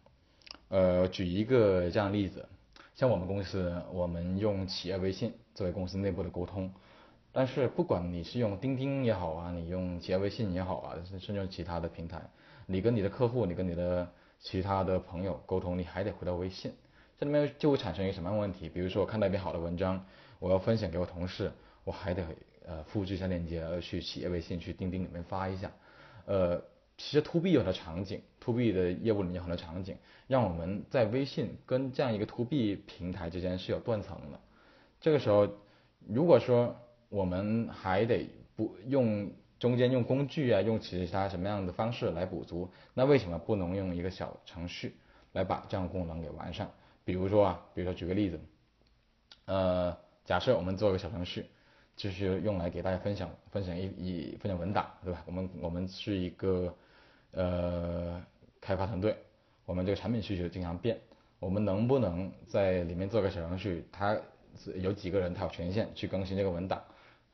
[0.69, 2.47] 呃，举一个这样的例子。
[2.95, 6.71] 像我们公司，我们用企业微信作为公司内部的沟通，
[7.39, 12.21] 但是不管你是用钉钉也好啊，你用企业微信也好啊，甚至用其他的平台，
[12.67, 14.11] 你跟你的客户，你跟你的
[14.41, 16.73] 其他的朋友沟通，你还得回到微信，
[17.17, 18.69] 这里面就会产生一个什么样的问题？
[18.69, 20.05] 比如说我看到一篇好的文章，
[20.41, 21.53] 我要分享给我同事，
[21.85, 22.25] 我还得
[22.67, 25.71] 呃复制一下链接，要去企业微信去钉钉里面发一下，
[26.27, 26.61] 呃。
[27.01, 34.41] 其实 to B 有的场景，to B 的业务里面有很多场景，让我们在微信跟这样一个 to B 平台之间是有断层的。
[35.01, 35.49] 这个时候，
[36.09, 36.75] 如果说
[37.09, 44.95] 我们还得不用中间用工具啊，用其他什么样的方式来补足，那为什么不能用一个小程序
[45.33, 46.71] 来把这样功能给完善？
[47.05, 48.41] 比如说啊，比如说举个例子，
[49.47, 51.47] 呃，假设我们做一个小程序。
[51.99, 55.25] 就是用来给大家分享分享一一分享文档，对吧？
[55.27, 56.73] 我们我们是一个
[57.33, 58.23] 呃
[58.61, 59.17] 开发团队，
[59.67, 60.97] 我们这个产品需求经常变，
[61.41, 63.85] 我们能不能在里面做个小程序？
[63.91, 64.17] 它
[64.77, 66.81] 有几个人他有权限去更新这个文档，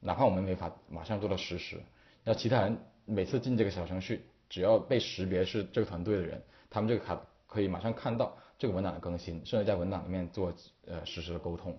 [0.06, 1.80] 哪怕我们没法马上做到实时，
[2.24, 2.76] 那其他人
[3.06, 10.52] 每次进这个小程序，只要被识别是这个团队的人，他们这个卡可以马上看到这个文档的更新，甚至在文档里面做
[10.86, 11.78] 呃实时的沟通，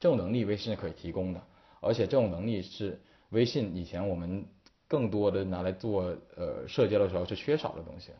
[0.00, 1.40] 这种能力微信是可以提供的。
[1.80, 4.44] 而且这种能力是微信以前我们
[4.88, 8.10] 更多的拿来做呃社交的时候是缺少的东西。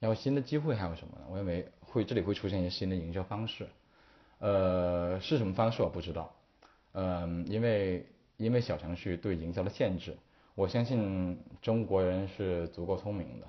[0.00, 1.26] 然后新的机会还有什么呢？
[1.30, 3.68] 我认为会这里会出现一些新的营销方式，
[4.38, 6.34] 呃是什么方式我不知道，
[6.92, 8.06] 嗯因为
[8.36, 10.16] 因为小程序对营销的限制，
[10.54, 13.46] 我相信中国人是足够聪明的，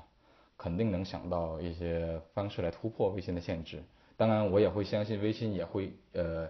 [0.58, 3.84] 肯定能想到一些方式来突破微信的限制。
[4.18, 6.50] 当然我也会相信微信也会呃。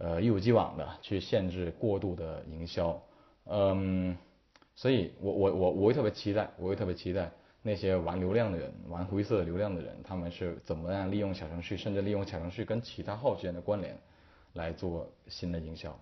[0.00, 3.02] 呃，一如既往的去限制过度的营销，
[3.46, 4.16] 嗯，
[4.76, 7.32] 所以我我我我会特别期待，我会特别期待
[7.62, 13.98] 那些玩流量的人，玩灰色流量的人，他们是怎么样利用小程序，甚至利用小程序跟其他号之间的关联
[14.52, 15.98] 来做新的营销。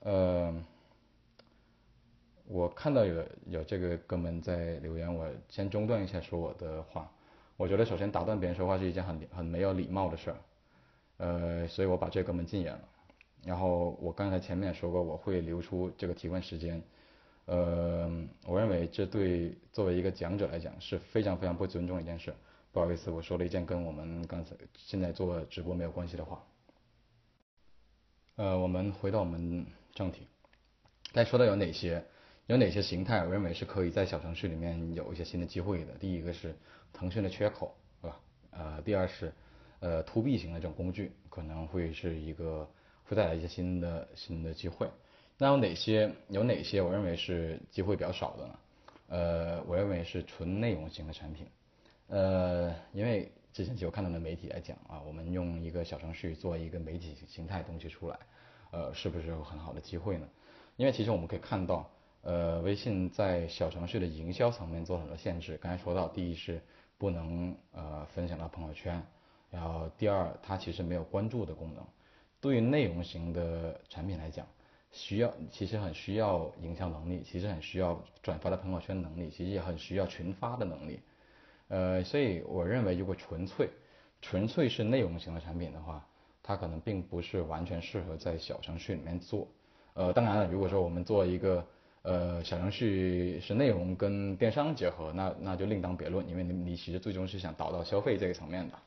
[0.00, 0.54] 呃，
[2.46, 7.10] 我看到有有这个哥们在留言，我先中断一下说我的话。
[7.56, 10.36] 我觉得首先打断别人说话是一件很很没有礼貌的事儿。
[11.16, 12.80] 呃，所以我把这个门禁言了。
[13.44, 16.82] 然后我刚才前面也说过，我会留出这个提问时间。
[17.46, 18.10] 呃，
[18.46, 22.34] 我认为这对作为一个讲者来讲是非常非常不尊重一件事。
[22.72, 26.44] 不好意思，我说了一件跟我们刚才现在做直播没有关系的话。
[28.36, 30.26] 呃，我们回到我们正题。
[31.12, 32.04] 该说的有哪些？
[32.46, 33.24] 有哪些形态？
[33.24, 35.92] 我认为是可以在小程序里面有一些新的机会的。
[35.94, 36.54] 第一个是
[36.92, 38.20] 腾讯的缺口，是吧？
[38.50, 39.32] 呃，第二是。
[39.80, 42.68] 呃，to B 型的这种工具可能会是一个
[43.04, 44.86] 会带来一些新的新的机会。
[45.42, 48.58] 那有哪些有哪些我认为是机会比较少的呢？
[49.08, 51.46] 呃，我认为是纯内容型的产品。
[52.08, 58.18] 呃，因为之前有看到的媒体来讲啊，我们用一个小程序做一个媒体形态东西出来，
[58.70, 60.28] 呃，是不是有很好的机会呢？
[60.76, 65.56] 因为其实我们可以看到，呃，微信在小程序的营销层面做很多限制。
[65.56, 66.60] 刚才说到，第一是
[66.98, 69.02] 不能呃分享到朋友圈。
[69.50, 71.82] 然后第二，它其实没有关注的功能。
[72.42, 74.46] 对于内容型的产品来讲，
[74.92, 81.00] 需要其实很需要营销能力，其实很需要转发的朋友圈能力，其实也很需要群发的能力。
[81.68, 83.70] 呃，所以我认为，如果纯粹
[84.20, 86.04] 纯粹是内容型的产品的话，
[86.42, 89.46] 它可能并不是完全适合在小程序里面做。
[89.94, 91.64] 呃，当然了，如果说我们做一个
[92.02, 98.78] 呃小程序是内容跟电商结合，那那就另当别论，因为你你其实最终是想导到消费这个层面的。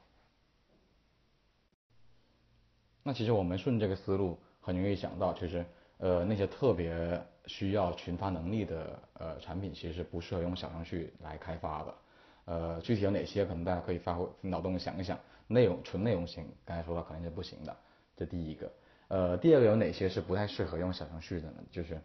[3.04, 5.66] 那其实我们顺这个思路，很容易想到，其实，
[6.04, 11.96] 呃，那些特别需要群发能力的呃产品，其实不适合用小程序来开发的。
[12.44, 15.18] 呃，具体有哪些，可能大家可以发挥脑洞想一想。
[15.48, 17.74] 内容纯内容型，刚才说了肯定是不行的，
[18.18, 18.70] 这第一个。
[19.08, 21.64] 呃，第二个有哪些是不太适合用小程序的呢？
[21.72, 22.02] 就是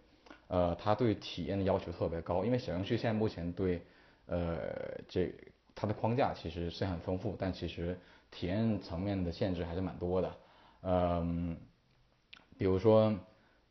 [0.46, 3.82] 呃，它对体验的要求特别高，因为小程序现在目前对
[4.26, 4.58] 呃
[5.08, 5.34] 这
[5.74, 7.98] 它的框架其实是很丰富，但其实
[8.30, 10.36] 体验层面的限制还是蛮多的。
[10.82, 11.56] 嗯，
[12.56, 13.12] 比如说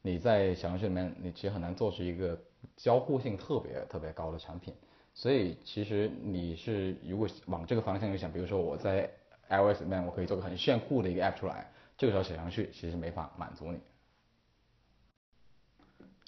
[0.07, 2.39] 你在小程序里面，你其实很难做出一个
[2.77, 4.73] 交互性特别特别高的产品。
[5.13, 9.11] 所以其实你是如果往这个方向去想，比如说我在
[9.49, 13.79] iOS 里面我可以做个很炫酷的一个 app 出来，这个时候小程序其实没法满足你。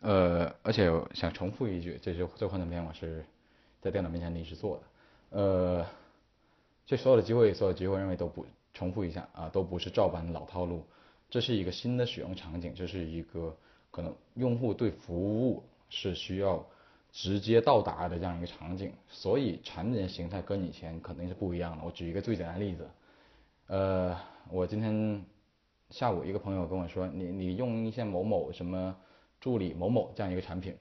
[0.02, 3.24] 呃，而且想重复一句，这是这款短片我是
[3.80, 4.84] 在电脑面前临时做的。
[5.38, 5.86] 呃，
[6.86, 10.86] 这所有的机会，所有机会认为都不重复一下啊，都不是照搬老套路。
[11.30, 13.56] 这是一个新的使用场景，这是一个
[13.92, 16.66] 可能用户对服务是需要。
[17.12, 21.84] 直接到达的这样一个场景，所以产品的形态跟以前肯定是不一样的。
[21.84, 22.88] 我举一个最简单的例子，
[23.66, 24.16] 呃，
[24.52, 25.26] 我今天
[25.90, 28.96] 下午一个朋友跟我说，你你用一些某某什么
[29.42, 30.78] 助理某某这样一个产品，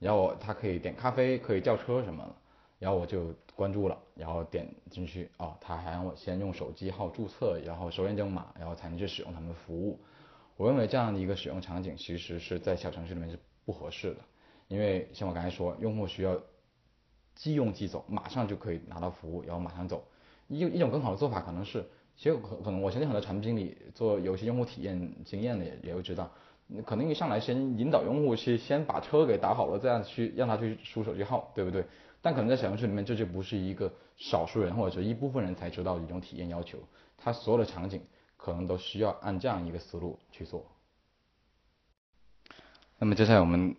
[0.00, 2.34] 然后他可以点咖啡，可以叫车什么的，
[2.80, 9.96] 然后我就关注了，然后点进去，哦，他还让我先用手机号注册，然后收验证码，然后才能去使用他们的服务。
[10.58, 14.16] 我认为这样的一个使用场景，其实是在小程序里面是不合适的。
[14.66, 16.36] 因为像我刚才说，用户需要
[17.36, 20.04] 即用即走，马上就可以拿到服务，然后马上走。
[20.48, 21.86] 一一种更好的做法可能是，
[22.16, 26.28] 其实可可能我相信很多产品经理做游戏用户体验经验的也也会知道，
[26.84, 31.84] 可能一上来先引导用户去先把车给打好了，这样去让他去输手机号，对不对？
[32.20, 36.78] 但可能在小程序里面，这就不是一个少数人或者一部分人才知道的一种体验要求，
[37.16, 38.02] 它所有的场景
[38.38, 40.64] 可能都需要按这样一个思路去做。
[42.98, 43.76] 那么接下来我们。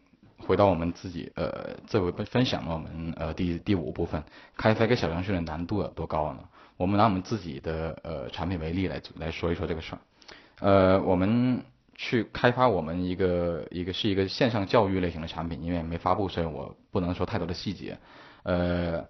[0.47, 4.23] 回到我们自己呃，这回分享了我们呃第第五部分，
[4.55, 6.39] 开发一个小程序的难度有多高呢？
[6.77, 9.99] 我们拿我们自己的呃产品为例来来说一说这个事儿。
[10.61, 11.61] 呃，我们
[11.93, 17.97] 去开发我们一个一个是一个线上教育类型的产品，因为没发布，所以我不能说太多的细节。
[18.43, 19.05] 呃，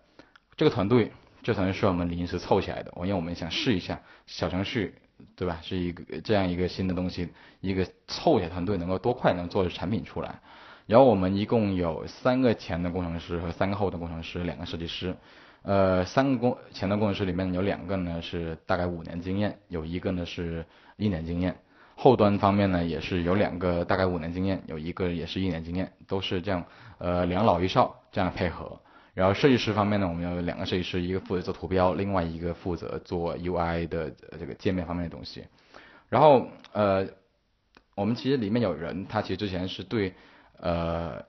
[0.57, 1.11] 这个团队
[1.43, 4.95] 这团队是我们临时凑起来的，因为我们想试一下小程序，
[5.35, 5.59] 对吧？
[5.61, 7.29] 是一个这样一个新的东西，
[7.61, 10.39] 一个凑起来团队能够多快能做出产品出来。
[10.85, 15.15] 然后我们一共有三个前的工程师和三个后的工程师，两个设计师。
[15.61, 20.65] 呃，三个工前的工程师里面有两个呢是大概五年经验，有一个呢是
[20.97, 21.55] 一年经验。
[21.95, 26.65] 后端方面呢也是有两个大概五年经验，有一个也是一年经验，都是这样
[26.97, 28.79] 呃两老一少这样配合。
[29.13, 35.45] 然后设计师方面呢，我们要有两个设计师，一个负责做图标，另外一个负责做 UI 的这个界面方面的东西。
[36.09, 37.07] 然后呃，
[37.95, 40.13] 我们其实里面有人，他其实之前是对。
[40.61, 41.23] 呃，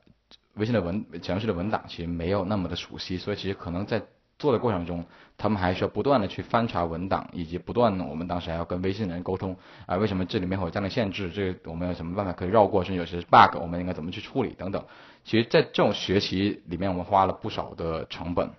[0.54, 4.02] 微信的文小程序的文档其实没有那么的熟悉，所以其实可能在
[4.40, 5.04] 做的过程中，
[5.36, 9.54] 他们还需要不断的去翻查文档，以及不断我们当时还要跟微信人沟通
[9.86, 11.30] 啊，为什么这里面会有这样的限制？
[11.30, 12.82] 这个我们有什么办法可以绕过？
[12.82, 14.82] 甚至有些 bug，我们应该怎么去处理等等。
[15.24, 18.50] 其实，在这种学习里面，我们花了不少的成本。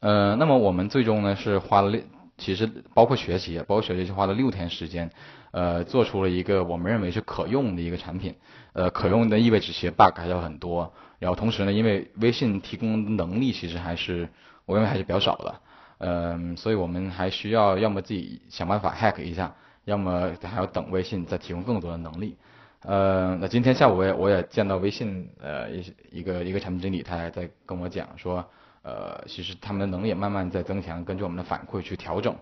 [0.00, 2.00] 呃，那么我们最终呢是花了六，
[2.38, 5.10] 其实包括学习，包括学习是花了六天时间。
[5.52, 8.34] 呃，做出了一个我们认为是可用的一个产品，
[8.72, 10.94] 呃，可用的意味着其实 bug 还有很多。
[11.22, 14.28] 然后同时呢，因为微信提供能力其实还是
[14.66, 15.54] 我认为还是比较少的，
[15.98, 19.54] 嗯，所以我们还需要要么自己想办法 hack 一下，
[19.84, 22.36] 要么还要等微信再提供更多的能力。
[22.82, 28.44] 呃，那今天下午我也我也见到微信呃一一个一个产品经理，他还在跟我讲说，
[28.82, 32.34] 呃，其实他们的能力也慢慢在增强，根据我们的反馈去调整，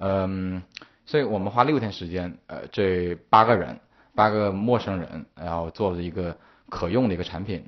[0.00, 0.62] 嗯。
[1.06, 3.80] 所以我们花六天时间，呃，这八个人，
[4.14, 6.36] 八个陌生人，然后做了一个
[6.68, 7.64] 可用的一个产品，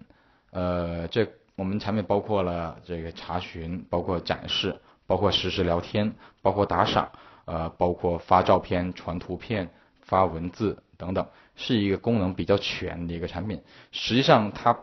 [0.50, 1.26] 呃，这
[1.56, 7.10] 我们产品包括了这个查询，包括展示，包括实时聊天，包括打赏，
[7.44, 9.70] 呃，包括发照片、传图片、
[10.00, 11.26] 发文字等等，
[11.56, 13.62] 是一个功能比较全的一个产品。
[13.92, 14.76] 实际上它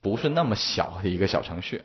[0.00, 1.82] 不是那么小的一个小程序。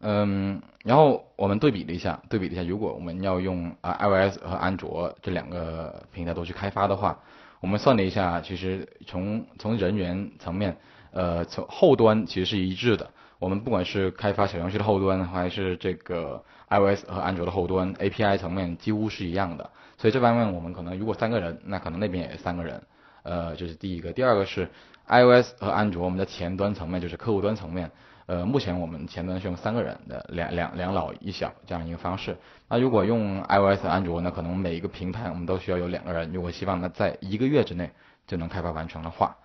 [0.00, 7.20] 嗯，然后我们对比了一下，对比了一下，如果我们要用啊 iOS 和安卓这两个平台都去开发的话，
[7.62, 10.76] 我们算了一下，其实从从人员层面，
[11.12, 13.08] 呃，从后端其实是一致的。
[13.38, 19.70] 我们不管是开发小程序的后端，还是这个 iOS 和安卓的后端 API 层面几乎是一样的。
[19.96, 22.82] 所以这方面我们可能如果三个人，那可能那边也三个人。
[23.22, 24.12] 呃，这是第一个。
[24.12, 24.68] 第二个是
[25.06, 27.92] iOS 和安卓，我们的前端层面就是客户端层面。
[28.26, 32.36] 呃，目前我们前端是用三个人的两两两老一小这样一个方式。
[32.68, 36.32] 那如果用 iOS 安卓呢，可能每一个平台我们都需要有两个人。
[36.32, 37.90] 如果希望呢在一个月之内
[38.26, 39.36] 就能开发完成的话，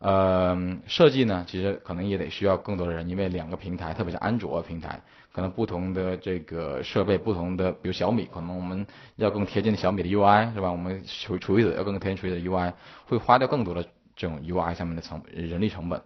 [0.00, 5.00] 呃，设计呢其实可能也得需要更多的人，因为两个平台，特别是安卓平台，
[5.32, 10.70] 可能不同的这个设备，不同的，比如小米，可能我们要更贴近小米的 UI 是吧？
[10.70, 12.72] 我们处处理者要更贴近处理者的 UI，
[13.06, 13.84] 会花掉更多的
[14.16, 16.02] 这种 UI 上面的成人力成本。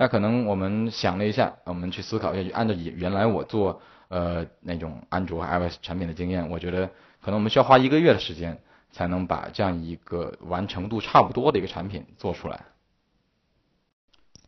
[0.00, 6.86] 那可能我们想了一下，我们去思考一下，就按照原来我做呃那种安卓和 iOS 产品的经验，我觉得
[7.20, 8.60] 可能我们需要花一个月的时间，
[8.92, 12.60] 才能把这样一个完成度差不多的一个产品做出来。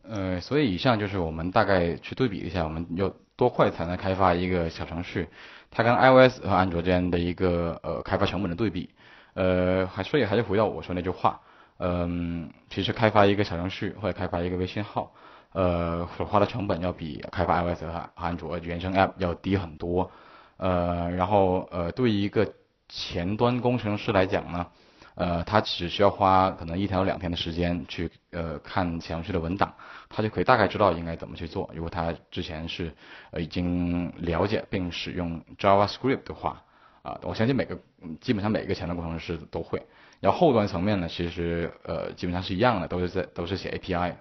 [0.03, 5.27] 呃，所以以上就是我们大概去对比一下，我们有多快才能开发一个小程序，
[5.69, 8.89] 它跟 iOS 和安卓之间的一个呃开发成本的对比。
[9.33, 11.41] 呃，还所以还是回到我说那句话，
[11.77, 15.11] 嗯，其实开发一个小程序或者开发一个微信号。
[15.53, 20.09] 呃，所花的成本要比开发 iOS 和安卓原生 App 要低很多。
[20.57, 22.53] 呃，然后呃，对于一个
[22.87, 24.67] 前端工程师来讲呢，
[25.15, 29.73] 呃，他只需要花可能一天到两天的时间去呃看小程序的文档，
[30.07, 31.69] 他就可以大概知道应该怎么去做。
[31.73, 32.93] 如果他之前是
[33.31, 36.61] 呃已经了解并使用 JavaScript 的话，
[37.01, 37.77] 啊，我相信每个
[38.19, 39.81] 基本上每个前端工程师都会。
[40.19, 44.13] 然后后端层面呢，其实呃基本上是一样的，都是在都是写 API。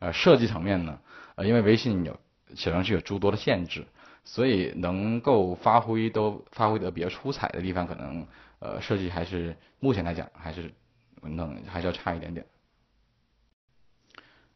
[0.00, 0.98] 呃，设计层面呢，
[1.36, 2.18] 呃，因为微信有
[2.56, 3.86] 小程序有诸多的限制，
[4.24, 8.26] 所以能够发挥都发挥的比较出彩的地方，可能
[8.58, 10.72] 呃设计还是目前来讲还是
[11.22, 12.44] 能还是要差一点点。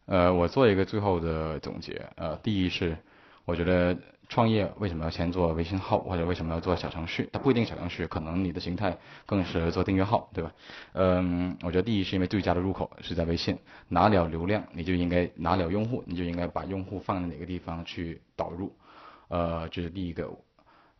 [0.07, 2.97] 呃，我做一个最后的总结，呃，第一是
[3.45, 3.97] 我觉得。
[4.29, 7.29] 创业为什么要先做微信号，或者为什么要做小程序？
[7.33, 8.97] 它不一定小程序，可能你的形态
[9.27, 10.53] 更适合做订阅号，对吧？
[10.95, 13.59] 嗯，我觉得第一是因为最佳的入口是在微信，
[13.89, 18.75] 拿了流量，你就应该拿了用户，你就应该把用户放在哪个地方去导入，
[19.29, 20.31] 呃，这是第一个。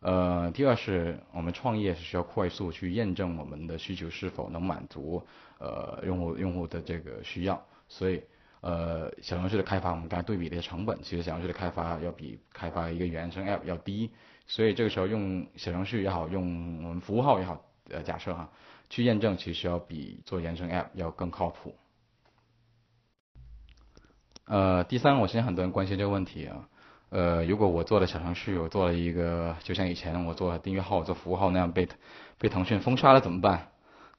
[0.01, 5.25] 呃，第二是我们创业是需要快速去验证我们的需求是否能满足
[5.57, 8.21] 呃用户用户的这个需要，所以。
[8.65, 14.09] 呃，小程序的开发，我们刚才对比的成本，其实小程序的开发要比开发一个原生 App 要低，
[14.47, 18.49] 所以这个时候用小程序也好，用我们服务号也好，呃，假设哈，
[18.89, 21.75] 去验证，其实要比做原生 App 要更靠谱。
[24.45, 26.67] 呃，第三，我相信很多人关心这个问题啊，
[27.09, 31.87] 呃，如果我做的小程序，我做了一个，就像以前我做订阅号、做服务号那样被
[32.39, 33.67] 被腾讯封杀了怎么办？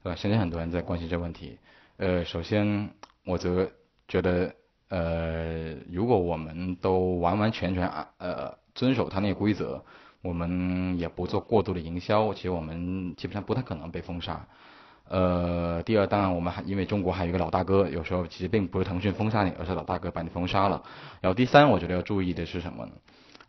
[0.03, 0.15] 对吧？
[0.15, 1.59] 相信很多人在关心这个问题。
[1.97, 2.91] 呃，首先
[3.25, 3.69] 我则
[4.07, 4.53] 觉得
[4.89, 9.83] 呃，如果我们都完完全全按呃遵守他那个规则，
[10.21, 14.47] 我们也不做过度的营销，其实我们基本上不太可能被封杀。
[15.09, 20.83] 呃，第二，当然我们还因为中国还有一个老大哥，有时候其实并不是腾讯封杀你，而是老大哥把你封杀了。
[21.21, 22.91] 然后第三，我觉得要注意的是什么呢？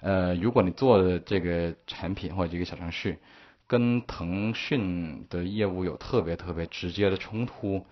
[0.01, 3.19] 呃，如果你做的这个产品或者这个小程序
[3.67, 7.85] 跟腾讯的业务有特别特别直接的冲突。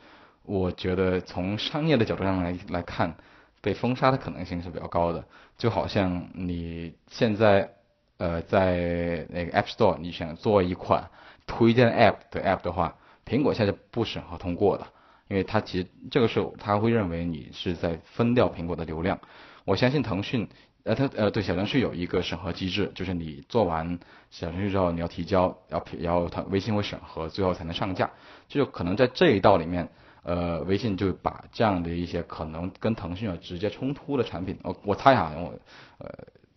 [0.47, 3.17] 我觉得从商业的角度上来来看，
[3.61, 5.25] 被封杀的可能性是比较高的。
[5.59, 7.73] 就好像你现在
[8.19, 11.11] 呃在那个 App Store，你想做一款
[11.47, 14.87] 推荐 App 的 App 的话，苹果现在不审核通过的，
[15.29, 19.19] 因为它其实这个时候他会认为你是在分掉苹果的流量。
[19.65, 20.49] 我相信腾讯
[20.85, 23.99] 呃它呃对小程序有一个审核机制，就是你做完
[24.31, 28.13] 小程序之后你要提交，要要它微信会审核，最后才能上架。
[28.47, 29.89] 就可能在这一道里面。
[30.27, 35.55] 呃，微信就把这样的一些可能跟腾讯有直接冲突的产品，我我猜哈，我
[35.99, 36.11] 呃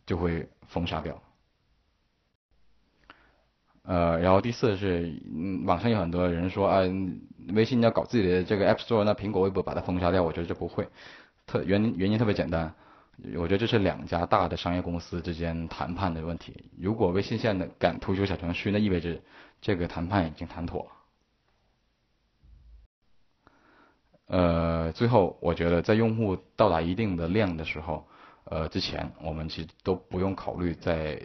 [0.08, 1.22] 就会封杀掉。
[3.84, 5.14] 呃，然后第四是，
[5.68, 6.82] 网上有很多人说啊，
[7.54, 10.24] 微信要搞自己的这个 App Store，那苹果会不会把它封杀掉？
[10.24, 10.88] 我觉得这不会，
[11.46, 12.74] 特原原因特别简单，
[13.36, 16.72] 我觉得这是两家大的商业公司之间谈判的问题。
[16.82, 19.22] 如果微信现在敢推出小程序，那意味着
[19.62, 20.92] 这个谈判已经谈妥了。
[24.30, 28.08] 呃，最后我觉得在用户到达一定的量的时候，
[28.44, 31.20] 呃，之前我们其实都不用考虑再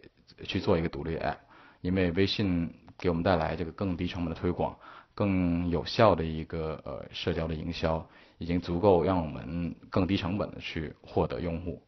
[0.44, 1.36] 去做一个独立 App，
[1.82, 4.74] 因为微信给我们带来这个更低成本的推广，
[5.14, 8.04] 更有效的一个呃社交的营销，
[8.38, 11.82] 已经足够让我们更低成本的去获得用户。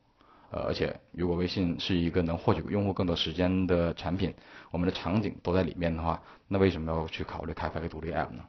[0.50, 4.34] 呃，而且如果微信是一个能获取用户更多时间的产品，
[4.70, 8.44] 我们的场景都在里面的话，那为什么要去考虑开发一个独立 App 呢？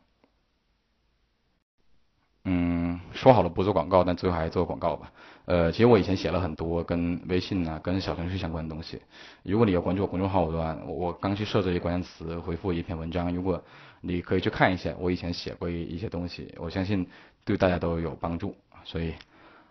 [2.50, 5.12] 嗯，说好了不做广告，但最后还是做广告吧。
[5.44, 9.02] 呃，其实我以前写了很多跟微信啊、跟小程序相关的东西。
[9.44, 13.34] 如果你要关注我公众号的话，我刚去设置一些关键词，回复一篇文章。
[13.36, 13.62] 如果
[14.00, 17.06] 你可以去看一下，我以前写过一些东西，我相信
[17.44, 18.56] 对大家都有帮助。
[18.86, 19.14] 所以，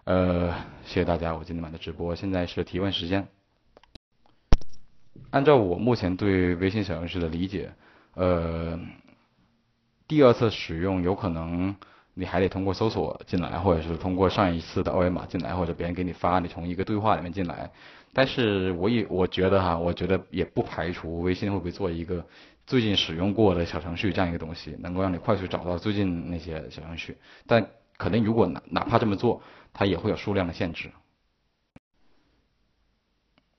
[0.05, 0.53] 呃，
[0.85, 3.27] 谢谢大家，我今天晚的直播，现在是提问时间。
[5.31, 7.72] 按照我目前对微信小程序的理解，
[8.12, 8.79] 呃，
[10.07, 11.74] 第二次使用有可能
[12.19, 17.71] 你还得通过搜索进来，或者是通过上一次的二维码进来，或者别人给你发，你从一个对话里面进来。
[18.12, 22.25] 但是我也我觉得哈，我觉得也不排除微信会不会做一个
[22.67, 27.17] 最近使用过的小程序这样一个东西，能够让你快速找到最近那些小程序。
[27.47, 29.43] 但可能如果哪哪怕这么做。
[29.79, 30.91] 它也会有数量的限制。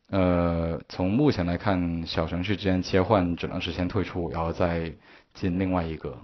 [0.09, 4.91] 呃，从目前来看，小程序之间切换只能实现退出，然后再
[5.35, 6.17] 进另外一个。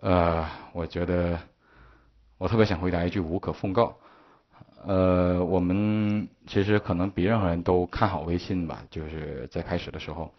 [0.00, 1.38] 呃，我觉得
[2.38, 3.96] 我特别想回答一句无可奉告。
[4.86, 10.32] 呃，我们其实可能比任何人都看好微信吧，就是在开始的时候，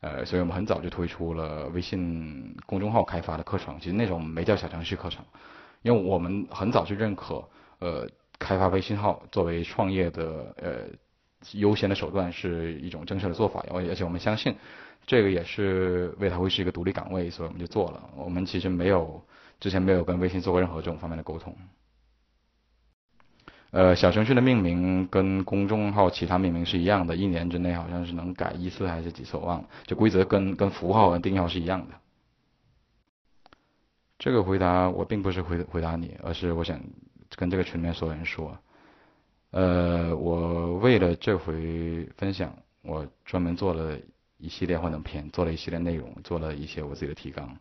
[0.00, 5.24] 呃，所以我们很早就推出了微信公众号开发的课程，其实那种没叫小程序课程。
[5.82, 7.48] 因为我们很早就认可，
[7.80, 8.08] 呃，
[8.38, 10.72] 开发微信号作为创业的呃
[11.52, 14.54] 优先的手段是一种正确的做法，而且我们相信
[15.08, 18.10] 这个也是为它会是一个独立岗位，所以我们就做了。
[18.14, 19.24] 我们其实没有
[19.58, 21.56] 之前没有跟微信做过任何这种方面的沟通。
[23.70, 31.94] 呃，小程序的命名跟公众号其他命名是一样的，一年之内好像是能改一次还是几次我忘了，就规则跟跟符号跟定义号是一样的。
[34.18, 36.78] 这个回答我并不是回回答你，而是我想
[37.36, 38.58] 跟这个群里面所有人说，
[39.52, 43.96] 呃，我为了这回分享，我专门做了
[44.38, 47.56] 一系列幻灯片，做了一系列内容，做了一些我自己的提纲，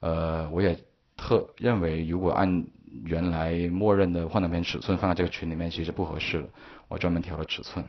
[0.00, 0.78] 呃，我也
[1.16, 2.66] 特认为，如果按
[3.04, 6.48] 原来默认的幻灯片尺寸放在这个群里面，其实不合适的，
[6.88, 7.84] 我专门调了尺寸。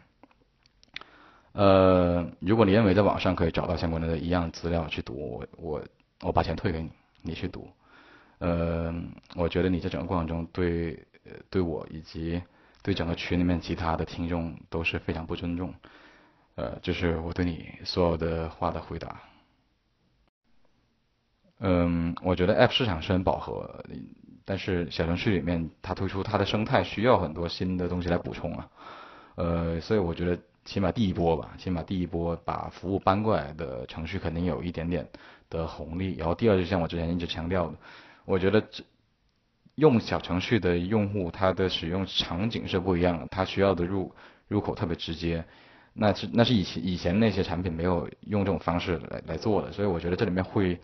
[1.54, 5.84] 呃，如果你认为在网上可以找到相关的一样资料去读，我我
[6.22, 6.92] 我把钱退给你，
[7.24, 7.68] 你去读。
[8.38, 8.94] 呃，
[9.36, 11.06] 我觉得你在整个过程中对
[11.50, 12.42] 对我以及
[12.82, 15.74] 对整个群里面其他的听众都是非常不尊重，
[16.56, 19.22] 呃，这是我对你所有的话的回答。
[21.60, 23.84] 嗯，我觉得 App 市场是很饱和，
[24.44, 28.70] 但是小程序里面它推出它的生态需要很多新的东西来补充啊，
[29.36, 35.08] 呃，所以我觉得起码第一波吧，起码第一波把服务搬过来的程序肯定有一点点
[35.50, 37.76] 的红利，然后第二就像我之前一直强调的。
[38.26, 38.84] 我觉得这
[39.76, 44.14] 用小程序的用户，他的使用场景是不一样的，他需要的入
[44.48, 45.46] 入口特别直接，
[45.94, 50.80] 那是那是以前以前那些产品没有用这种方式来来做的，所以我觉得这里面会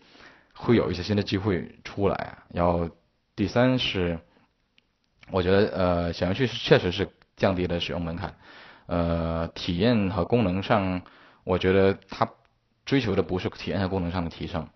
[0.53, 2.43] 会有一些新的机会出来啊。
[2.53, 2.89] 然后
[3.35, 4.19] 第三是，
[5.31, 8.35] 我觉得呃小程序确实是降低了使用门槛，
[8.87, 11.01] 呃体验和功能上，
[11.43, 12.29] 我觉得它
[12.85, 14.67] 追求的不是体验和功能上的提升，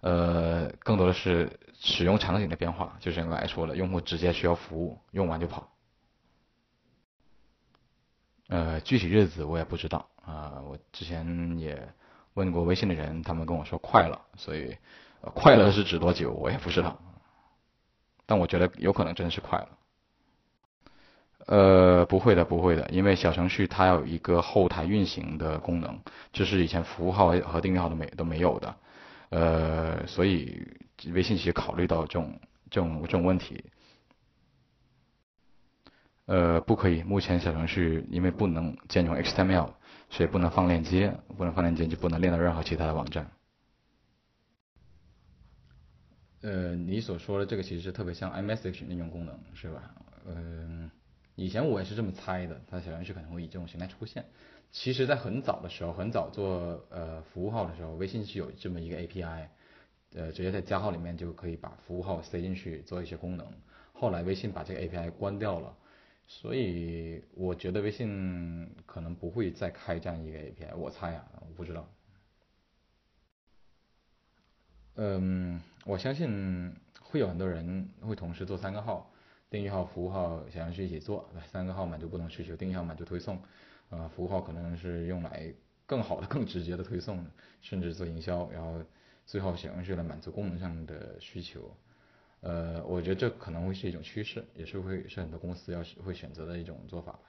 [0.00, 1.58] 呃更多的是。
[1.84, 5.71] 使用场景的变化，就是刚才说了，用户直接需要服务，用完就跑。
[8.52, 11.88] 呃，具体日子我也不知道啊，我之前也
[12.34, 14.76] 问过微信的人，他们跟我说快了，所以
[15.22, 17.00] 快乐是指多久我也不知道，
[18.26, 19.68] 但我觉得有可能真的是快了。
[21.46, 25.98] 呃，不会的，不会的，因为小程序它有一个后台运行的功能，
[26.30, 28.76] 这是以前服务号和订阅号都没都没有的。
[29.30, 30.62] 呃，所以
[31.06, 32.38] 微信其实考虑到这种
[32.70, 33.64] 这种这种问题，
[36.26, 37.02] 呃，不可以。
[37.02, 39.70] 目前小程序因为不能兼容 HTML，
[40.10, 43.30] 所以不能放链接，不能放链接就不能连到任何其他的网站。
[46.42, 49.94] 呃，你所说的这个其实特别像 iMessage 那种功能，是吧？
[50.26, 50.90] 嗯，
[51.34, 54.24] 以前我也是这么猜的，它小程序可能会以这种形态出现。
[54.70, 59.46] 其实，在很早的时候，很早做呃服务号的时候，微信是有这么一个 API，
[60.14, 63.46] 呃，直接在加号里面就可以把服务号塞进去做一些功能。
[63.92, 65.76] 后来微信把这个 API 关掉了，
[66.34, 70.74] 所以我觉得微信可能不会再开这样一个 API。
[70.74, 71.86] 我猜啊，我不知道。
[74.94, 79.12] 嗯，我相信会有很多人会同时做三个号，
[79.50, 83.36] 订阅号、服务号、小程序一起做，三个号满足不同需求，订阅号满足推送。
[83.90, 85.54] 啊，服务号可能是用来
[85.86, 87.24] 更好的、 更直接的推送，
[87.60, 88.82] 甚至做营销，然后
[89.26, 91.76] 最后小程序来满足功能上的需求。
[92.42, 97.20] 呃，我觉得这可能会是一种趋势，也是会是很多公司要会选择的一种做法吧。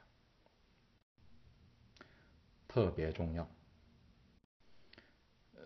[2.67, 3.47] 特别重要。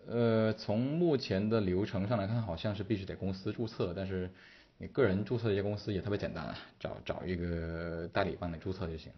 [0.06, 4.30] 呃，从目前的流程上来看，好像是必须得公司注册，但是
[4.76, 9.10] 你个人注册一些公司也特别简单啊，找找一个代理帮你注册就行。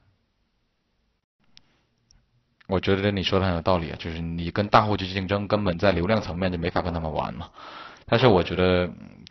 [2.68, 7.50] 我觉得你说的很有道理啊，就是你跟大户去竞争，根本在流量层面就没法跟他们玩嘛。
[8.06, 8.88] 但是我觉得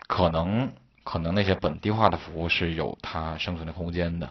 [0.08, 0.72] 可能
[1.04, 4.30] 可能那些本地化的服务是有它生存的空间的。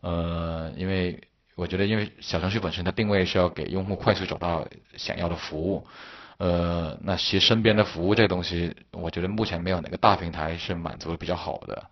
[0.00, 4.66] 呃，因为我觉得，因为小程序本身的定位是要给用户快速找到
[4.96, 5.86] 想要的服务。
[6.38, 11.90] 呃，那其实身边的服务这东西，我觉得目前没有哪个大平台是满足的比较好的。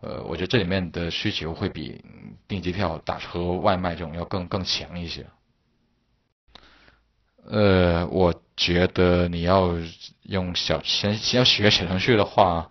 [0.00, 2.04] 呃，我觉得这里面的需求会比
[2.48, 5.24] 订机票、打车、外卖这种要更更强一些。
[7.48, 9.72] 呃，我觉得你要
[10.22, 12.70] 用小先先要学小程序的话，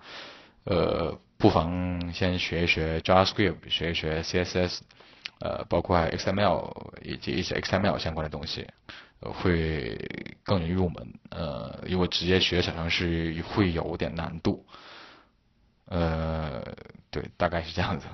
[0.66, 4.80] 呃，不妨先学一学 JavaScript，学一学 CSS，
[5.40, 8.68] 呃，包括 XML 以及一些 XML 相关的东西，
[9.22, 9.98] 会
[10.44, 11.14] 更容易入门。
[11.30, 14.66] 呃，因为直接学小程序会有点难度。
[15.88, 16.64] 呃，
[17.12, 18.08] 对，大概是这样子。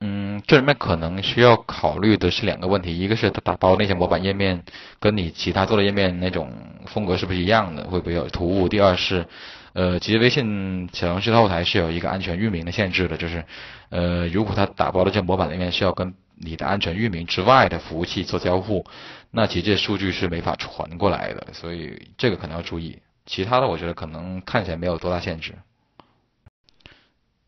[0.00, 4.62] 嗯，这里面可能需要考虑的是两个问题，一个是它打包那些模板页面
[5.00, 6.52] 跟你其他做的页面那种
[6.86, 8.68] 风格是不是一样的，会不会有突兀？
[8.68, 9.26] 第二是，
[9.74, 13.44] 呃，其实微信小程序的后台是有一个安全域名的限制的，就是，
[13.90, 18.86] 呃，如果它打包的这模板里面是要跟你的安全域名之外的服务器做交互，
[19.32, 23.00] 那其实这数据是没法传过来的，所以这个可能要注意。
[23.26, 25.54] 其他的我觉得可能看起来没有多大限制。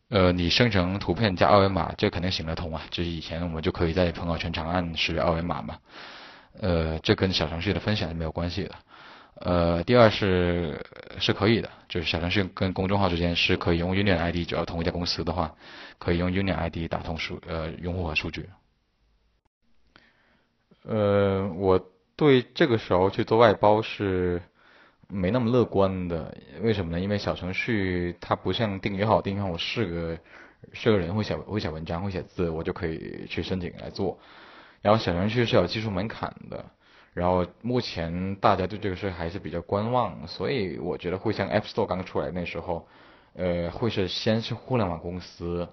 [0.09, 2.81] 呃，你生成图片加二维码，这肯定行得通啊。
[2.91, 5.77] 就是以前我们就可以在朋友圈长按识别二维码嘛。
[6.59, 8.71] 呃，这跟小程序的分享是没有关系的。
[9.39, 10.85] 呃，第二是
[11.19, 15.55] 是可以的，就是小程序跟公众号之间是可以用 Union ID，只要同一家公司的话，
[15.97, 18.49] 可以用 Union ID 打通数呃用户和数据。
[20.83, 24.41] 呃，我对这个时候去做外包是。
[25.09, 26.99] 没那么乐观的，为什么呢？
[26.99, 30.19] 因为小程序它不像订阅号，订阅号我是个
[30.73, 34.19] 是个人会写会写文章会写字，我就可以去申请来做。
[34.81, 36.65] 然后小程序是有技术门槛的，
[37.17, 42.87] 然后目前大家对这个事还是比较观望，所以我觉得会像 App Store 刚出来那时候，
[43.33, 45.67] 呃，会是先是互联网公司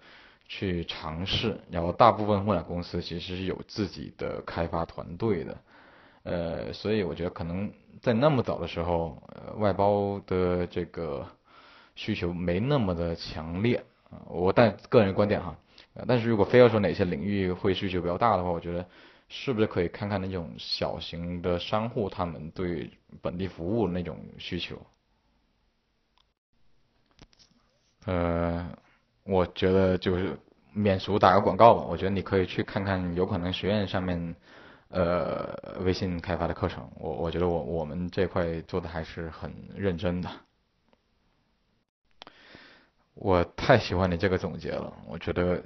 [0.48, 5.58] 去尝试，然后大部分互联网公司其实是有自己的开发团队的。
[6.22, 7.70] 呃，所以我觉得可能
[8.00, 11.26] 在那么早的时候，呃，外包的这个
[11.94, 14.16] 需求没那么的强烈啊。
[14.28, 15.54] 我但个人观点哈，
[16.08, 18.86] 但是如果非要说哪些领域会需求比较大的话，我觉得
[19.28, 22.90] 是不是可以看看那种小型的商户他们对
[23.22, 24.80] 本地服务那种需求？
[28.06, 28.76] 呃，
[29.24, 30.38] 我觉得就是
[30.72, 34.34] 免俗打个广告吧，我觉得你可以去看看，有可能学院上面。
[34.90, 40.30] 呃，微信开发的课程，我我觉得我我们这块做的还是很认真的。
[43.14, 45.64] 我太喜欢你这个总结了，我觉得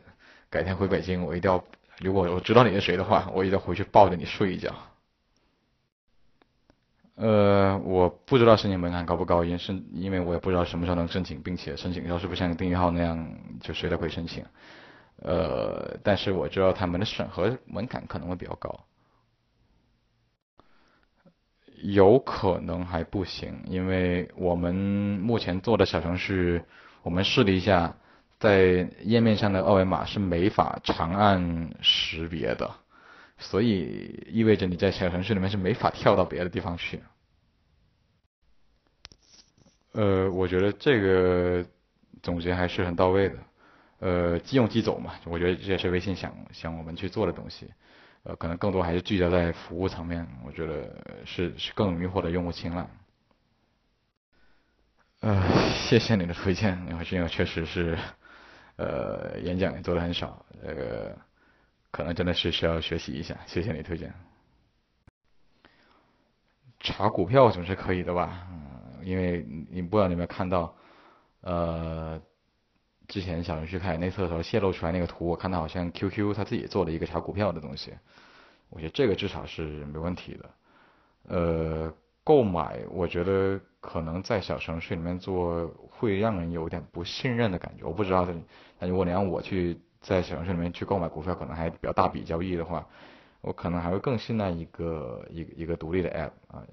[0.49, 1.63] 改天回北京，我一定要，
[2.01, 4.75] 如果我知道你是谁的话，我一定回去抱着你睡一觉。
[7.17, 13.29] 呃，我不知道申请门槛高不高，因是因为我也不知道什么时候能申请，并且申请要是不像订阅号那样
[13.61, 14.45] 就谁都可以申请。
[15.23, 18.85] 呃，但是我知道他们的审核门槛可能会比较高。
[21.83, 26.63] 有可能还不行，因为我们目前做的小程序，
[27.03, 27.97] 我们试了一下，
[28.39, 32.71] 在页面上的二维码是没法长按识别的，
[33.39, 37.01] 所以意味着你在小程序里面是没法跳到别的地方去。
[39.93, 41.65] 呃，我觉得这个
[42.23, 43.37] 总结还是很到位的，
[43.99, 47.69] 呃，即用即走嘛，我觉得这也是微信想想我们去做的东西。
[48.25, 52.87] 呃，可能更多还是聚焦在服务层面，我觉得是是更容易获得用户青睐。
[55.21, 57.99] 呃，谢谢你的推荐，因为这个确实是，
[58.79, 61.15] 呃，演讲也做的很少，这个
[61.91, 63.37] 可能真的是需要学习一下。
[63.47, 64.15] 谢谢你推荐。
[66.81, 68.49] 查股票总是可以的吧？
[68.51, 70.75] 嗯，因为你不知道你有没有看到，
[71.43, 72.19] 呃。
[73.09, 77.95] 之前小程序开始内测的时候泄露出来那个图，我看到好像 QQ 他自己做了一个查股票的东西，
[78.69, 80.51] 我觉得这个至少是没问题的。
[81.23, 88.27] 呃，购买我觉得可能在小程序里面做会让人有点不信任的感觉，我不知道，
[88.79, 92.87] 但如果你让我去在小程序里面去购买股票，可能还比较大笔交易的话，
[93.41, 96.67] 我可能还会更信赖一个一一个独立的 App 啊。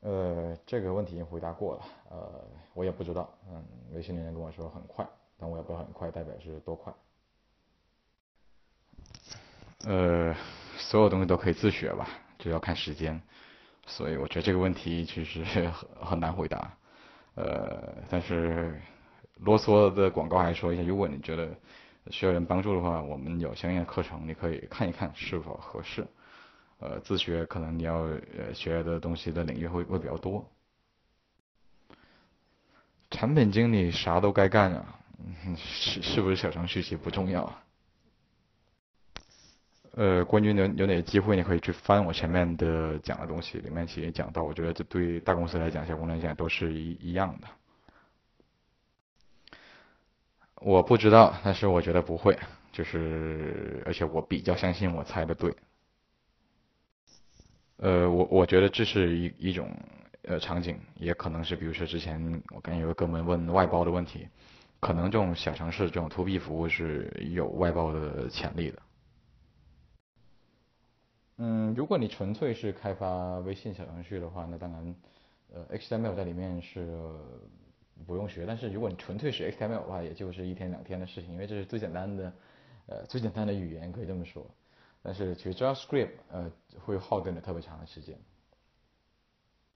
[0.00, 5.04] 呃，这个问题已经回答过了，呃，我也不知道，嗯，微信里面跟我说很快，
[5.36, 6.94] 但我也不知道很快代表是多快。
[9.84, 10.34] 呃，
[10.76, 12.08] 所有东西都可以自学吧，
[12.38, 13.20] 就要看时间，
[13.88, 16.70] 所以我觉得这个问题其实 很很难回答，
[17.34, 18.80] 呃，但是
[19.40, 21.48] 啰嗦的广告还说一下，如果你觉得
[22.10, 26.06] 需要人帮助的话，我们有相应的课程，你可以看一看是否合适。
[26.80, 30.48] 呃，自学可能你要呃学的东西的领域会会比较多。
[33.10, 34.98] 产品经理啥都该干啊，
[35.56, 37.64] 是是不是小程序其实不重要啊。
[39.98, 47.48] 呃，关于有有哪些机会，你可以去翻我前面的讲的东西，里面其实讲到，我觉得这对大公司来讲，小公司来讲都是一一样的。
[50.60, 52.38] 我不知道，但是我觉得不会，
[52.70, 55.52] 就是而且我比较相信我猜的对。
[57.78, 59.68] 呃，我我觉得这是一一种
[60.22, 64.28] 呃场景，也可能是比如说之前我跟有个哥们问外包的问题，
[64.78, 68.80] 可能这种小城市这种 to B 服务是有外包的潜力的。
[71.40, 74.94] 嗯，如果你纯粹是开发微信小程序的话，那当然，
[75.54, 76.84] 呃，HTML 在里面是
[78.06, 78.44] 不用学。
[78.44, 82.32] 但是如果你纯粹是 HTML 的话，也就是一天两天的事情，因为这是最简单的，
[82.86, 84.44] 呃，最简单的语言可以这么说。
[85.00, 86.50] 但是其实 JavaScript 呃
[86.84, 88.18] 会耗掉你特别长的时间。